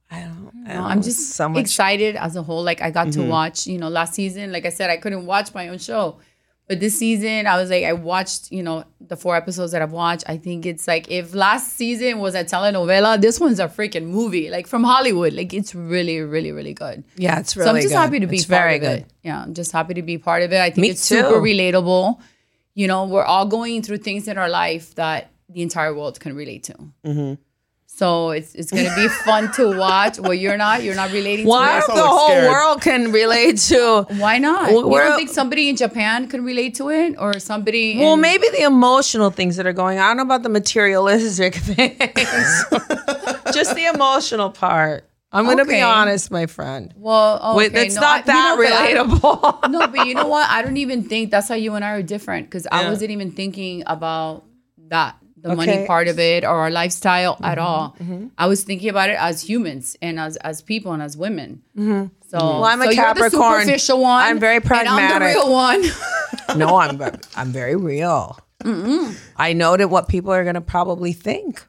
[0.09, 0.51] I don't.
[0.68, 1.59] I don't I'm just so much.
[1.61, 2.63] excited as a whole.
[2.63, 3.22] Like I got Mm-hmm.
[3.24, 4.51] to watch, you know, last season.
[4.51, 6.20] Like I said, I couldn't watch my own show,
[6.68, 9.91] but this season I was like, I watched, you know, the four episodes that I've
[9.93, 10.26] watched.
[10.28, 14.49] I think it's like if last season was a telenovela, this one's a freaking movie,
[14.49, 15.34] like from Hollywood.
[15.34, 17.03] Like it's really, really, really good.
[17.15, 17.68] Yeah, it's really.
[17.70, 17.97] so I'm just good.
[17.99, 18.99] happy to be It's very good.
[18.99, 19.13] it.
[19.24, 20.59] Yeah, I'm just happy to be part of it.
[20.59, 22.20] I think Me it's super relatable.
[22.76, 26.36] You know, we're all going through things in our life that the entire world can
[26.36, 26.74] relate to.
[27.05, 27.34] Mm-hmm.
[27.98, 30.20] So it's it's gonna be fun to watch.
[30.20, 32.48] Well, you're not you're not relating Why to if the whole scared.
[32.52, 34.06] world can relate to?
[34.20, 34.70] Why not?
[34.72, 37.98] Well, you we're- don't think somebody in Japan can relate to it, or somebody?
[37.98, 39.98] Well, in- maybe the emotional things that are going.
[39.98, 40.04] on.
[40.04, 42.66] I don't know about the materialistic things.
[43.54, 45.10] Just the emotional part.
[45.32, 46.93] I'm going to be honest, my friend.
[46.95, 49.70] Well, okay, Wait, it's no, not I- that you know, relatable.
[49.72, 50.48] no, but you know what?
[50.50, 53.32] I don't even think that's how you and I are different because I wasn't even
[53.32, 54.45] thinking about
[54.89, 55.55] that the Okay.
[55.55, 57.67] money part of it or our lifestyle at mm-hmm.
[57.67, 57.95] all.
[58.01, 58.27] Mm-hmm.
[58.38, 61.61] I was thinking about it as humans and as as people and as women.
[61.77, 62.07] Mm-hmm.
[62.29, 63.61] So, Well, I'm a so You're the Capricorn.
[63.61, 64.23] superficial one.
[64.23, 65.19] I'm very And I'm pragmatic.
[65.19, 65.83] the real one.
[66.57, 67.01] no, I'm
[67.35, 68.39] I'm very real.
[69.38, 71.63] I know that what people are going to probably think.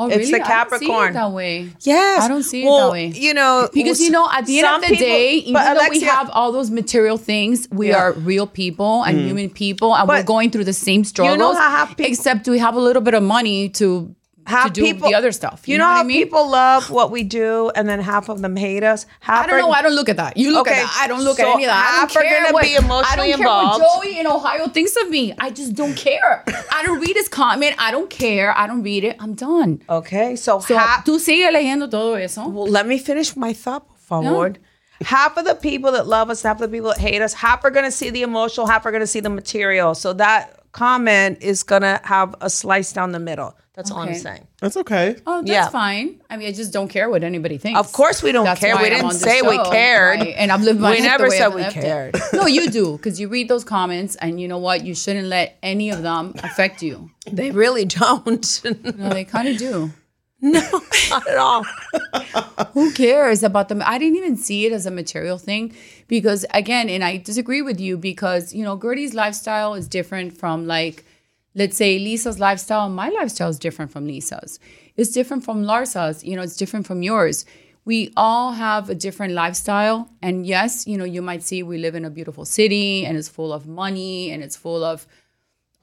[0.00, 0.38] Oh, It's really?
[0.38, 1.10] the I don't see Capricorn.
[1.10, 1.70] it that way.
[1.80, 3.06] Yes, I don't see it that way.
[3.08, 5.88] You know, Because you know, at the end of the people- day, even but though
[5.90, 7.96] we have all those material things, we Yeah.
[7.98, 9.26] are real people and mm.
[9.26, 11.56] human people, and we're going through the same struggles.
[11.56, 14.14] how half people- except we have a little bit of money to
[14.46, 15.68] half to do people, the other stuff.
[15.68, 16.22] You, know, what how I mean?
[16.22, 19.04] people love what we do, and then half of them hate us.
[19.20, 19.70] Half I don't are- know.
[19.72, 20.36] I don't look at that.
[20.36, 21.00] You look Okay, at that.
[21.02, 21.90] I don't look so at any of that.
[21.94, 23.78] I don't are care gonna what, be emotionally I don't involved.
[23.80, 25.34] care what Joey in Ohio thinks of me.
[25.38, 26.44] I just don't care.
[26.72, 27.74] I don't read his comment.
[27.78, 28.56] I don't care.
[28.56, 29.16] I don't read it.
[29.20, 29.82] I'm done.
[29.88, 32.48] Okay, so, So half, tú sigue leyendo todo eso.
[32.48, 34.54] Well, let me finish my thought, por favor.
[35.02, 37.64] Half of the people that love us, half of the people that hate us, half
[37.64, 39.94] are going to see the emotional, half are going to see the material.
[39.94, 43.54] So that comment is going to have a slice down the middle.
[43.74, 44.44] That's all I'm saying.
[44.60, 45.16] That's okay.
[45.24, 45.68] Oh, that's Yeah.
[45.68, 46.20] fine.
[46.28, 47.78] I mean, I just don't care what anybody thinks.
[47.78, 48.76] Of course we don't That's care.
[48.76, 50.18] We I'm didn't say we show, cared.
[50.20, 50.34] right?
[50.36, 51.82] And I've lived my We life the never way said I've we lived it.
[51.82, 52.16] cared.
[52.32, 54.84] no, you do because you read those comments, and you know what?
[54.84, 57.10] You shouldn't let any of them affect you.
[57.30, 58.44] They really don't.
[58.98, 59.92] No, they kind of do.
[60.42, 60.60] No,
[61.10, 61.64] not at all.
[62.72, 63.82] who cares about them?
[63.84, 65.74] I didn't even see it as a material thing
[66.06, 70.66] because again, and I disagree with you because you know Guerdy's lifestyle is different from
[70.68, 71.04] like,
[71.56, 72.86] let's say Lisa's lifestyle.
[72.86, 74.60] and My lifestyle is different from Lisa's.
[74.96, 76.22] It's different from Larsa's.
[76.22, 77.44] You know, it's different from yours.
[77.84, 81.96] We all have a different lifestyle, and yes, you know, you might see we live
[81.96, 85.04] in a beautiful city and it's full of money and it's full of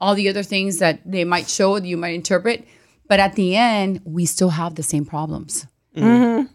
[0.00, 2.66] all the other things that they might show that you might interpret
[3.08, 5.66] but at the end we still have the same problems.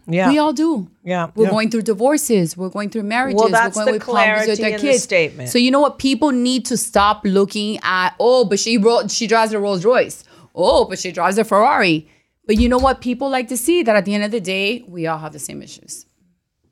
[0.06, 0.30] Yeah.
[0.30, 0.88] we all do.
[1.02, 1.30] Yeah.
[1.34, 2.56] we're going through divorces.
[2.56, 3.40] We're going through marriages.
[3.40, 5.48] Well, that's we're the with problems with clarity their in the statement.
[5.48, 5.98] so you know what?
[5.98, 10.24] People need to stop looking at oh but she ro- she drives a rolls royce.
[10.54, 12.08] Oh but she drives a ferrari.
[12.46, 13.00] But you know what?
[13.00, 15.38] People like to see that at the end of the day we all have the
[15.38, 16.06] same issues.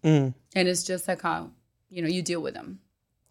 [0.03, 0.33] Mm.
[0.55, 1.51] and it's just like how
[1.91, 2.81] you know you deal with them.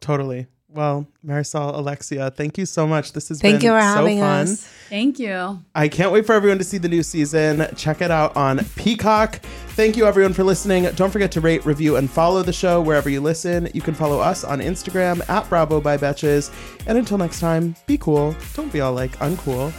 [0.02, 0.48] Totally.
[0.72, 3.14] Well, Marisol, Alexia, thank you so much.
[3.14, 4.44] This has Thank been you for so having fun.
[4.44, 4.62] us.
[4.88, 7.66] thank you I can't wait for everyone to see the new season.
[7.76, 9.38] Check it out on Peacock.
[9.70, 10.84] Thank you, everyone, for listening.
[10.96, 13.68] Don't forget to rate, review, and follow the show wherever you listen.
[13.74, 16.52] You can follow us on Instagram at Bravo by Betches.
[16.86, 18.36] And until next time, be cool.
[18.54, 19.74] Don't be all like uncool.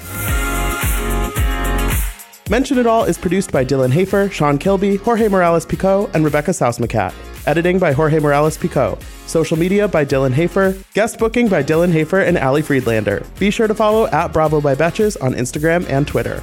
[2.50, 6.50] Mention It All is produced by Dylan Hafer, Sean Kilby, Jorge Morales Pico, and Rebecca
[6.50, 7.14] Sausmacat.
[7.46, 8.98] Editing by Jorge Morales Pico.
[9.26, 10.76] Social media by Dylan Hafer.
[10.94, 13.24] Guest booking by Dylan Hafer and Ali Friedlander.
[13.38, 16.42] Be sure to follow at Bravo by Betches on Instagram and Twitter.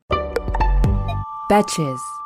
[1.51, 2.20] Betches.